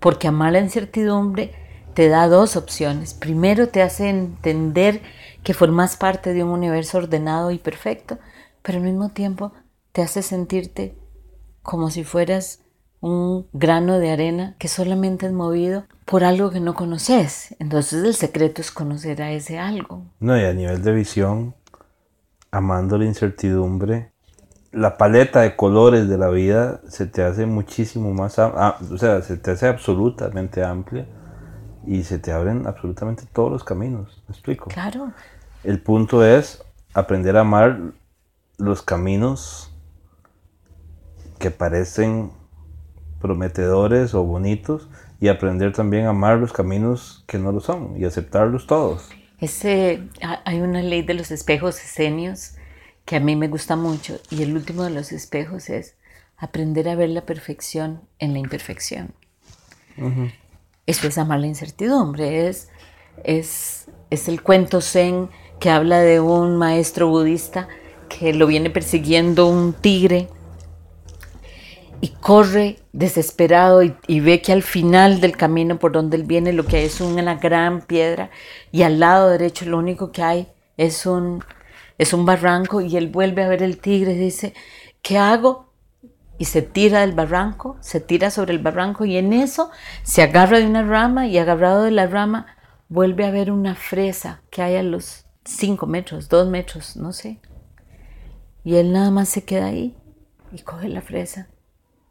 Porque 0.00 0.28
amar 0.28 0.52
la 0.52 0.60
incertidumbre 0.60 1.54
te 1.94 2.08
da 2.08 2.28
dos 2.28 2.56
opciones. 2.56 3.14
Primero 3.14 3.68
te 3.68 3.82
hace 3.82 4.08
entender 4.08 5.00
que 5.42 5.54
formas 5.54 5.96
parte 5.96 6.34
de 6.34 6.44
un 6.44 6.50
universo 6.50 6.98
ordenado 6.98 7.50
y 7.52 7.58
perfecto, 7.58 8.18
pero 8.62 8.78
al 8.78 8.84
mismo 8.84 9.10
tiempo 9.10 9.52
te 9.92 10.02
hace 10.02 10.20
sentirte 10.20 10.98
como 11.62 11.90
si 11.90 12.04
fueras 12.04 12.65
un 13.06 13.46
grano 13.52 13.98
de 13.98 14.10
arena 14.10 14.56
que 14.58 14.68
solamente 14.68 15.26
es 15.26 15.32
movido 15.32 15.84
por 16.04 16.24
algo 16.24 16.50
que 16.50 16.60
no 16.60 16.74
conoces. 16.74 17.54
Entonces 17.60 18.04
el 18.04 18.14
secreto 18.14 18.60
es 18.60 18.72
conocer 18.72 19.22
a 19.22 19.30
ese 19.30 19.58
algo. 19.58 20.02
No, 20.18 20.36
y 20.36 20.44
a 20.44 20.52
nivel 20.52 20.82
de 20.82 20.92
visión, 20.92 21.54
amando 22.50 22.98
la 22.98 23.04
incertidumbre, 23.04 24.12
la 24.72 24.98
paleta 24.98 25.42
de 25.42 25.54
colores 25.54 26.08
de 26.08 26.18
la 26.18 26.28
vida 26.28 26.80
se 26.88 27.06
te 27.06 27.22
hace 27.22 27.46
muchísimo 27.46 28.12
más, 28.12 28.38
o 28.38 28.98
sea, 28.98 29.22
se 29.22 29.36
te 29.36 29.52
hace 29.52 29.68
absolutamente 29.68 30.64
amplia 30.64 31.06
y 31.86 32.02
se 32.02 32.18
te 32.18 32.32
abren 32.32 32.66
absolutamente 32.66 33.22
todos 33.32 33.52
los 33.52 33.62
caminos. 33.62 34.22
¿Me 34.26 34.32
explico? 34.32 34.66
Claro. 34.66 35.12
El 35.62 35.80
punto 35.80 36.24
es 36.24 36.62
aprender 36.92 37.36
a 37.36 37.42
amar 37.42 37.78
los 38.58 38.82
caminos 38.82 39.72
que 41.38 41.50
parecen 41.50 42.32
prometedores 43.20 44.14
o 44.14 44.22
bonitos 44.22 44.88
y 45.20 45.28
aprender 45.28 45.72
también 45.72 46.06
a 46.06 46.10
amar 46.10 46.38
los 46.38 46.52
caminos 46.52 47.24
que 47.26 47.38
no 47.38 47.52
lo 47.52 47.60
son 47.60 47.94
y 47.98 48.04
aceptarlos 48.04 48.66
todos. 48.66 49.08
Ese, 49.38 50.02
hay 50.44 50.60
una 50.60 50.82
ley 50.82 51.02
de 51.02 51.14
los 51.14 51.30
espejos 51.30 51.82
escenios 51.82 52.54
que 53.04 53.16
a 53.16 53.20
mí 53.20 53.36
me 53.36 53.48
gusta 53.48 53.76
mucho 53.76 54.18
y 54.30 54.42
el 54.42 54.54
último 54.54 54.84
de 54.84 54.90
los 54.90 55.12
espejos 55.12 55.70
es 55.70 55.94
aprender 56.36 56.88
a 56.88 56.94
ver 56.94 57.10
la 57.10 57.22
perfección 57.22 58.02
en 58.18 58.32
la 58.32 58.38
imperfección. 58.38 59.14
Eso 60.86 61.08
es 61.08 61.16
amar 61.16 61.40
la 61.40 61.46
incertidumbre, 61.46 62.48
es, 62.48 62.68
es, 63.24 63.86
es 64.10 64.28
el 64.28 64.42
cuento 64.42 64.80
zen 64.80 65.30
que 65.58 65.70
habla 65.70 66.00
de 66.00 66.20
un 66.20 66.56
maestro 66.56 67.08
budista 67.08 67.68
que 68.08 68.34
lo 68.34 68.46
viene 68.46 68.70
persiguiendo 68.70 69.46
un 69.46 69.72
tigre 69.72 70.28
y 72.00 72.08
corre 72.08 72.78
desesperado 72.92 73.82
y, 73.82 74.20
ve 74.20 74.42
que 74.42 74.52
al 74.52 74.62
final 74.62 75.20
del 75.20 75.36
camino 75.36 75.78
por 75.78 75.92
donde 75.92 76.16
él 76.16 76.24
viene 76.24 76.52
lo 76.52 76.66
que 76.66 76.76
hay 76.76 76.84
es 76.84 77.00
una 77.00 77.36
gran 77.36 77.80
piedra 77.80 78.30
y 78.70 78.82
al 78.82 79.00
lado 79.00 79.30
derecho 79.30 79.64
lo 79.66 79.78
único 79.78 80.12
que 80.12 80.22
hay 80.22 80.48
es 80.76 81.06
un, 81.06 81.42
es 81.98 82.12
un 82.12 82.26
barranco 82.26 82.80
y 82.80 82.96
él 82.96 83.08
vuelve 83.08 83.42
a 83.42 83.48
ver 83.48 83.62
el 83.62 83.78
tigre 83.78 84.12
y 84.12 84.18
dice, 84.18 84.54
¿qué 85.00 85.18
hago? 85.18 85.72
Y 86.38 86.44
se 86.46 86.60
tira 86.60 87.00
del 87.00 87.12
barranco, 87.12 87.78
se 87.80 88.00
tira 88.00 88.30
sobre 88.30 88.52
el 88.52 88.58
barranco 88.58 89.06
y 89.06 89.16
en 89.16 89.32
eso 89.32 89.70
se 90.02 90.22
agarra 90.22 90.58
de 90.58 90.66
una 90.66 90.82
rama 90.82 91.26
y 91.26 91.38
agarrado 91.38 91.84
de 91.84 91.92
la 91.92 92.06
rama 92.06 92.46
vuelve 92.88 93.24
a 93.24 93.30
ver 93.30 93.50
una 93.50 93.74
fresa 93.74 94.42
que 94.50 94.60
hay 94.60 94.76
a 94.76 94.82
los 94.82 95.24
5 95.44 95.86
metros, 95.86 96.28
2 96.28 96.48
metros, 96.48 96.96
no 96.96 97.12
sé. 97.14 97.40
Y 98.64 98.76
él 98.76 98.92
nada 98.92 99.10
más 99.10 99.30
se 99.30 99.44
queda 99.44 99.66
ahí 99.66 99.96
y 100.52 100.60
coge 100.60 100.88
la 100.88 101.00
fresa 101.00 101.48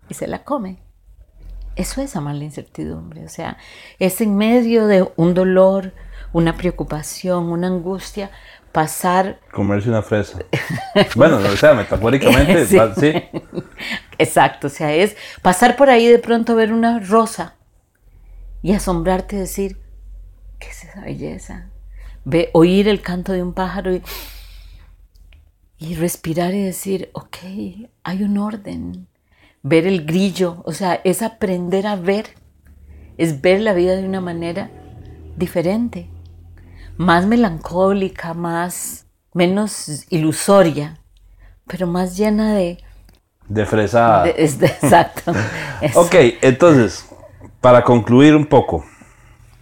y 0.09 0.13
se 0.13 0.27
la 0.27 0.43
come. 0.43 0.79
Eso 1.75 2.01
es 2.01 2.15
amar 2.15 2.35
la 2.35 2.45
incertidumbre, 2.45 3.25
o 3.25 3.29
sea, 3.29 3.57
es 3.99 4.21
en 4.21 4.37
medio 4.37 4.87
de 4.87 5.09
un 5.17 5.33
dolor, 5.33 5.93
una 6.31 6.55
preocupación, 6.55 7.49
una 7.49 7.67
angustia, 7.67 8.31
pasar... 8.71 9.39
Comerse 9.51 9.89
una 9.89 10.01
fresa. 10.01 10.39
bueno, 11.15 11.37
o 11.37 11.57
sea, 11.57 11.73
metafóricamente, 11.73 12.65
sí. 12.65 13.13
Exacto, 14.17 14.67
o 14.67 14.69
sea, 14.69 14.93
es 14.93 15.17
pasar 15.41 15.75
por 15.75 15.89
ahí 15.89 16.07
de 16.07 16.19
pronto 16.19 16.55
ver 16.55 16.71
una 16.71 16.99
rosa 16.99 17.55
y 18.61 18.73
asombrarte 18.73 19.35
y 19.35 19.39
decir, 19.39 19.77
¿qué 20.59 20.69
es 20.69 20.83
esa 20.85 21.01
belleza? 21.01 21.69
Ve, 22.23 22.49
oír 22.53 22.87
el 22.87 23.01
canto 23.01 23.31
de 23.31 23.43
un 23.43 23.53
pájaro 23.53 23.93
y, 23.93 24.01
y 25.77 25.95
respirar 25.95 26.53
y 26.53 26.63
decir, 26.63 27.09
ok, 27.13 27.37
hay 28.03 28.23
un 28.23 28.37
orden, 28.37 29.07
ver 29.65 29.87
el 29.87 30.05
grillo, 30.05 30.61
o 30.63 30.73
sea, 30.73 31.01
es 31.03 31.23
aprender 31.23 31.87
a 31.87 31.95
ver, 31.95 32.27
es 33.17 33.41
ver 33.41 33.61
la 33.61 33.73
vida 33.73 33.95
de 33.95 34.05
una 34.05 34.21
manera 34.21 34.69
diferente, 35.37 36.07
más 36.97 37.25
melancólica, 37.25 38.35
más, 38.35 39.07
menos 39.33 40.05
ilusoria, 40.11 40.99
pero 41.65 41.87
más 41.87 42.15
llena 42.15 42.53
de... 42.53 42.77
De 43.47 43.65
fresada. 43.65 44.27
exacto. 44.27 45.31
ok, 45.95 46.13
entonces, 46.43 47.09
para 47.59 47.83
concluir 47.83 48.35
un 48.35 48.45
poco, 48.45 48.85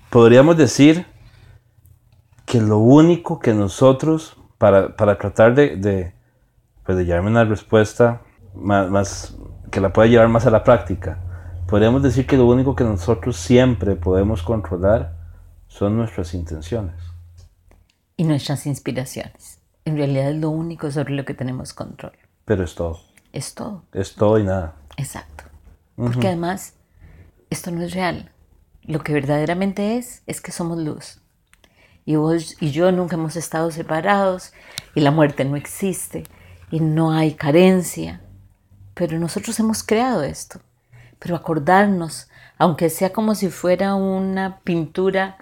podríamos 0.10 0.58
decir 0.58 1.06
que 2.46 2.60
lo 2.60 2.80
único 2.80 3.40
que 3.40 3.54
nosotros, 3.54 4.36
para, 4.58 4.98
tratar 4.98 5.56
de, 5.56 5.78
de, 5.78 6.14
pues 6.86 6.98
de 6.98 7.06
llevarme 7.06 7.30
una 7.30 7.46
respuesta 7.46 8.22
más, 8.54 8.90
más, 8.90 9.38
que 9.74 9.82
la 9.82 9.92
pueda 9.92 10.08
llevar 10.08 10.30
más 10.30 10.46
a 10.46 10.52
la 10.52 10.64
práctica. 10.64 11.18
Podríamos 11.68 12.04
decir 12.04 12.28
que 12.28 12.38
lo 12.38 12.46
único 12.46 12.76
que 12.76 12.84
nosotros 12.84 13.36
siempre 13.38 13.96
podemos 13.96 14.44
controlar 14.44 15.16
son 15.68 15.98
nuestras 15.98 16.36
intenciones. 16.36 16.94
Y 18.16 18.24
nuestras 18.24 18.68
inspiraciones. 18.68 19.58
En 19.84 19.98
realidad 19.98 20.30
es 20.30 20.38
lo 20.38 20.52
único 20.52 20.92
sobre 20.92 21.16
lo 21.16 21.26
que 21.26 21.34
tenemos 21.34 21.74
control. 21.74 22.14
Pero 22.46 22.64
es 22.64 22.76
todo. 22.76 23.00
Es 23.32 23.56
todo. 23.56 23.84
Es 23.94 24.14
todo 24.14 24.38
y 24.38 24.44
nada. 24.44 24.76
Exacto. 24.96 25.46
Porque 25.96 26.28
además, 26.28 26.76
esto 27.50 27.72
no 27.72 27.82
es 27.82 27.96
real. 27.96 28.32
Lo 28.84 29.00
que 29.00 29.14
verdaderamente 29.14 29.98
es, 29.98 30.22
es 30.28 30.40
que 30.40 30.52
somos 30.52 30.78
luz. 30.78 31.20
Y 32.06 32.16
vos 32.16 32.62
y 32.62 32.70
yo 32.70 32.92
nunca 32.92 33.16
hemos 33.16 33.36
estado 33.38 33.72
separados 33.72 34.54
y 34.94 35.02
la 35.02 35.10
muerte 35.10 35.46
no 35.46 35.56
existe 35.56 36.26
y 36.70 36.80
no 36.80 37.12
hay 37.12 37.34
carencia 37.34 38.23
pero 38.94 39.20
nosotros 39.20 39.60
hemos 39.60 39.84
creado 39.84 40.24
esto. 40.24 40.60
Pero 41.20 41.36
acordarnos, 41.36 42.30
aunque 42.58 42.90
sea 42.90 43.12
como 43.12 43.36
si 43.36 43.50
fuera 43.50 43.96
una 43.96 44.60
pintura 44.60 45.38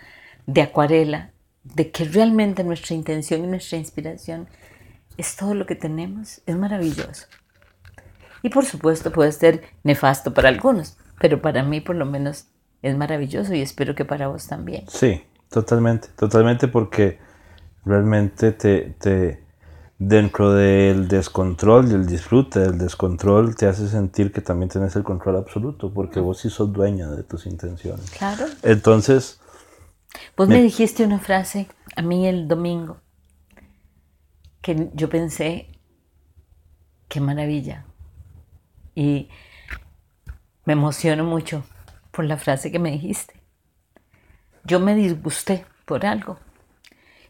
de 0.46 0.62
acuarela, 0.62 1.32
de 1.64 1.92
que 1.92 2.06
realmente 2.06 2.64
nuestra 2.64 2.96
intención 2.96 3.44
y 3.44 3.48
nuestra 3.48 3.78
inspiración 3.78 4.48
es 5.18 5.36
todo 5.36 5.54
lo 5.54 5.66
que 5.66 5.76
tenemos, 5.76 6.42
es 6.46 6.56
maravilloso. 6.56 7.28
Y 8.42 8.50
por 8.50 8.66
supuesto 8.66 9.12
puede 9.12 9.32
ser 9.32 9.64
nefasto 9.84 10.34
para 10.34 10.50
algunos, 10.50 10.98
pero 11.20 11.42
para 11.42 11.64
mí 11.64 11.82
por 11.82 11.96
lo 11.96 12.06
menos 12.06 12.48
es 12.82 12.98
maravilloso 12.98 13.54
y 13.54 13.62
espero 13.62 13.94
que 13.94 14.06
para 14.06 14.28
vos 14.28 14.48
también. 14.48 14.86
Sí, 14.88 15.24
totalmente, 15.50 16.08
totalmente 16.16 16.68
porque 16.68 17.20
realmente 17.86 18.52
te, 18.52 19.44
dentro 20.04 20.52
del 20.52 21.08
descontrol, 21.08 21.88
del 21.88 22.08
disfrute, 22.08 22.60
del 22.60 22.80
descontrol, 22.80 23.56
te 23.56 23.68
hace 23.68 23.88
sentir 23.88 24.32
que 24.32 24.42
también 24.42 24.68
tienes 24.68 24.96
el 24.96 25.04
control 25.04 25.36
absoluto, 25.36 25.94
porque 25.94 26.20
vos 26.20 26.40
sí 26.40 26.50
sos 26.50 26.74
dueña 26.74 27.08
de 27.12 27.22
tus 27.22 27.46
intenciones. 27.46 28.10
Claro. 28.10 28.48
Entonces... 28.64 29.40
Vos 30.36 30.48
me, 30.48 30.60
dijiste 30.60 31.06
una 31.06 31.20
frase 31.20 31.68
a 31.96 32.02
mí 32.02 32.28
el 32.28 32.48
domingo, 32.48 32.98
que 34.64 34.90
yo 34.96 35.08
pensé, 35.08 35.70
qué 37.08 37.22
maravilla. 37.22 37.86
Y 38.96 39.30
me 40.66 40.74
emociono 40.74 41.26
mucho 41.26 41.64
por 42.10 42.26
la 42.26 42.38
frase 42.38 42.72
que 42.72 42.80
me 42.80 42.90
dijiste. 42.90 43.40
Yo 44.64 44.80
me 44.80 44.96
disgusté 44.96 45.64
por 45.86 46.08
algo 46.08 46.40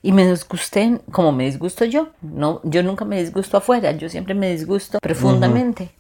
y 0.01 0.11
me 0.11 0.27
disgusté 0.27 1.01
como 1.11 1.31
me 1.31 1.45
disgusto 1.45 1.85
yo. 1.85 2.09
No, 2.21 2.61
yo 2.63 2.83
nunca 2.83 3.05
me 3.05 3.21
disgusto 3.21 3.57
afuera, 3.57 3.91
yo 3.91 4.09
siempre 4.09 4.33
me 4.33 4.51
disgusto 4.51 4.99
profundamente, 4.99 5.91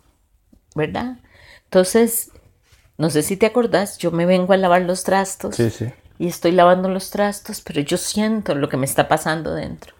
¿verdad? 0.75 1.17
Entonces, 1.65 2.31
no 2.97 3.09
sé 3.09 3.21
si 3.23 3.37
te 3.37 3.45
acordás, 3.45 3.97
yo 3.97 4.11
me 4.11 4.25
vengo 4.25 4.53
a 4.53 4.57
lavar 4.57 4.81
los 4.81 5.03
trastos 5.03 5.55
Sí, 5.55 5.69
sí. 5.69 5.93
y 6.19 6.27
estoy 6.27 6.51
lavando 6.51 6.89
los 6.89 7.09
trastos, 7.11 7.61
pero 7.61 7.81
yo 7.81 7.97
siento 7.97 8.55
lo 8.55 8.69
que 8.69 8.77
me 8.77 8.85
está 8.85 9.07
pasando 9.07 9.53
dentro. 9.53 9.95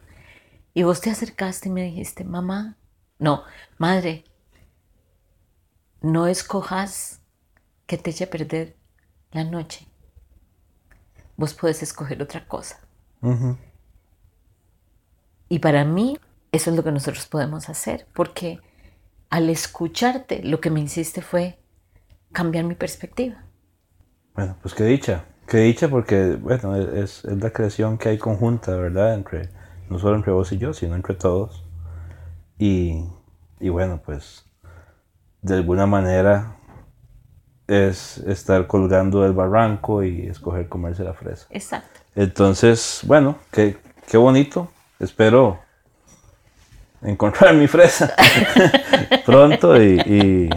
Y 0.74 0.84
vos 0.84 1.02
te 1.02 1.10
acercaste 1.10 1.70
y 1.70 1.72
me 1.72 1.84
dijiste, 1.84 2.24
mamá, 2.24 2.78
no, 3.20 3.44
madre, 3.78 4.24
no 6.02 6.28
escojas 6.28 7.20
que 7.86 7.98
te 7.98 8.10
eche 8.12 8.24
a 8.24 8.30
perder 8.30 8.76
la 9.32 9.44
noche. 9.44 9.88
Vos 11.36 11.54
puedes 11.54 11.84
escoger 11.84 12.22
otra 12.22 12.48
cosa. 12.48 12.80
Ujú. 13.22 13.58
Y 15.52 15.60
para 15.60 15.84
mí, 15.84 16.18
eso 16.54 16.70
es 16.70 16.78
lo 16.78 16.82
que 16.82 16.94
nosotros 16.94 17.28
podemos 17.28 17.68
hacer, 17.68 18.08
porque 18.14 18.62
al 19.30 19.50
escucharte, 19.50 20.42
lo 20.44 20.62
que 20.62 20.70
me 20.70 20.80
hiciste 20.80 21.22
fue 21.22 21.60
cambiar 22.32 22.64
mi 22.64 22.74
perspectiva. 22.74 23.44
Bueno, 24.34 24.56
pues 24.62 24.74
qué 24.74 24.86
dicha. 24.86 25.26
Qué 25.50 25.58
dicha 25.58 25.90
porque, 25.90 26.36
bueno, 26.36 26.78
es, 26.78 27.26
es 27.26 27.38
la 27.44 27.50
creación 27.50 27.98
que 27.98 28.08
hay 28.08 28.18
conjunta, 28.18 28.78
¿verdad? 28.78 29.14
Entre, 29.14 29.50
no 29.90 30.00
solo 30.00 30.16
entre 30.16 30.32
vos 30.32 30.50
y 30.54 30.58
yo, 30.58 30.74
sino 30.74 30.96
entre 30.96 31.16
todos. 31.16 31.66
Y, 32.58 33.04
y 33.60 33.68
bueno, 33.68 34.02
pues 34.06 34.46
de 35.42 35.56
alguna 35.56 35.86
manera 35.86 36.56
es 37.68 38.20
estar 38.20 38.68
colgando 38.68 39.24
del 39.24 39.34
barranco 39.34 40.02
y 40.02 40.28
escoger 40.28 40.70
comerse 40.70 41.04
la 41.04 41.14
fresa. 41.14 41.48
Exacto. 41.50 42.00
Entonces, 42.16 43.02
bueno, 43.04 43.38
qué, 43.52 43.76
qué 44.08 44.16
bonito. 44.16 44.72
Espero 45.02 45.60
encontrar 47.02 47.56
mi 47.56 47.68
fresa 47.68 48.14
pronto 49.26 49.82
y, 49.82 50.00
y, 50.00 50.50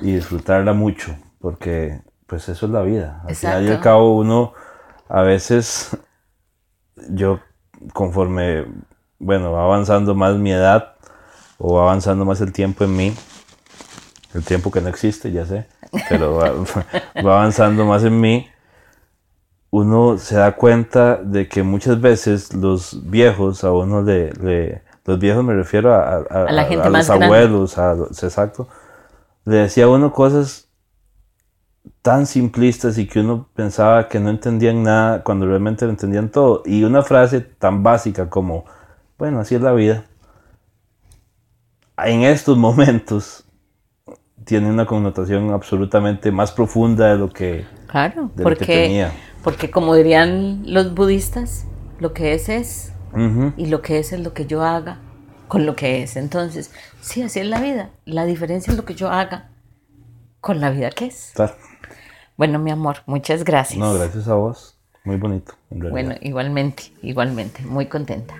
y 0.00 0.12
disfrutarla 0.12 0.72
mucho, 0.72 1.14
porque 1.38 2.00
pues 2.26 2.48
eso 2.48 2.64
es 2.64 2.72
la 2.72 2.80
vida. 2.80 3.20
Al 3.28 3.34
final 3.34 3.56
y 3.56 3.66
al 3.66 3.72
Exacto. 3.74 3.84
cabo 3.84 4.16
uno 4.16 4.54
a 5.10 5.20
veces, 5.20 5.94
yo 7.10 7.40
conforme, 7.92 8.64
bueno, 9.18 9.52
va 9.52 9.64
avanzando 9.64 10.14
más 10.14 10.36
mi 10.36 10.52
edad 10.52 10.94
o 11.58 11.74
va 11.74 11.82
avanzando 11.82 12.24
más 12.24 12.40
el 12.40 12.54
tiempo 12.54 12.84
en 12.84 12.96
mí, 12.96 13.14
el 14.32 14.44
tiempo 14.44 14.70
que 14.70 14.80
no 14.80 14.88
existe, 14.88 15.30
ya 15.30 15.44
sé, 15.44 15.66
pero 16.08 16.36
va, 16.36 16.52
va 17.22 17.38
avanzando 17.38 17.84
más 17.84 18.02
en 18.04 18.18
mí, 18.18 18.48
uno 19.70 20.18
se 20.18 20.36
da 20.36 20.56
cuenta 20.56 21.16
de 21.16 21.48
que 21.48 21.62
muchas 21.62 22.00
veces 22.00 22.52
los 22.54 23.08
viejos, 23.10 23.64
a 23.64 23.72
uno 23.72 24.02
le, 24.02 24.32
le- 24.34 24.82
los 25.04 25.18
viejos 25.18 25.44
me 25.44 25.54
refiero 25.54 25.94
a, 25.94 26.16
a- 26.18 26.46
A 26.46 26.52
la 26.52 26.64
gente 26.64 26.86
a 26.86 26.90
más 26.90 27.08
los 27.08 27.16
grande. 27.18 27.26
abuelos, 27.26 27.78
a 27.78 27.94
los- 27.94 28.22
exacto, 28.22 28.68
le 29.44 29.56
decía 29.56 29.84
a 29.84 29.88
uno 29.88 30.12
cosas 30.12 30.68
tan 32.02 32.26
simplistas 32.26 32.98
y 32.98 33.06
que 33.06 33.20
uno 33.20 33.48
pensaba 33.54 34.08
que 34.08 34.20
no 34.20 34.30
entendían 34.30 34.82
nada 34.82 35.22
cuando 35.22 35.46
realmente 35.46 35.84
lo 35.84 35.90
entendían 35.90 36.30
todo. 36.30 36.62
Y 36.66 36.84
una 36.84 37.02
frase 37.02 37.40
tan 37.40 37.82
básica 37.82 38.28
como, 38.30 38.64
bueno, 39.18 39.40
así 39.40 39.54
es 39.54 39.60
la 39.62 39.72
vida, 39.72 40.04
en 41.98 42.22
estos 42.22 42.56
momentos 42.56 43.44
tiene 44.44 44.70
una 44.70 44.86
connotación 44.86 45.50
absolutamente 45.52 46.32
más 46.32 46.52
profunda 46.52 47.08
de 47.12 47.18
lo 47.18 47.28
que... 47.30 47.66
Claro, 47.88 48.30
de 48.34 48.44
lo 48.46 48.56
que 48.56 48.66
porque, 48.66 48.66
tenía. 48.66 49.12
Porque 49.42 49.70
como 49.70 49.94
dirían 49.94 50.62
los 50.66 50.94
budistas, 50.94 51.64
lo 51.98 52.12
que 52.12 52.34
es 52.34 52.48
es, 52.48 52.92
y 53.56 53.66
lo 53.66 53.82
que 53.82 53.98
es 53.98 54.12
es 54.12 54.20
lo 54.20 54.32
que 54.34 54.46
yo 54.46 54.62
haga 54.62 54.98
con 55.48 55.66
lo 55.66 55.74
que 55.74 56.02
es. 56.02 56.16
Entonces, 56.16 56.70
sí, 57.00 57.22
así 57.22 57.40
es 57.40 57.46
la 57.46 57.60
vida. 57.60 57.90
La 58.04 58.24
diferencia 58.24 58.70
es 58.70 58.76
lo 58.76 58.84
que 58.84 58.94
yo 58.94 59.10
haga 59.10 59.50
con 60.40 60.60
la 60.60 60.70
vida 60.70 60.90
que 60.90 61.06
es. 61.06 61.32
Claro. 61.34 61.54
Bueno, 62.36 62.58
mi 62.58 62.70
amor, 62.70 62.98
muchas 63.06 63.44
gracias. 63.44 63.78
No, 63.78 63.92
gracias 63.94 64.28
a 64.28 64.34
vos. 64.34 64.76
Muy 65.04 65.16
bonito. 65.16 65.54
en. 65.70 65.90
Bueno, 65.90 66.14
igualmente, 66.20 66.92
igualmente, 67.02 67.62
muy 67.62 67.86
contenta. 67.86 68.36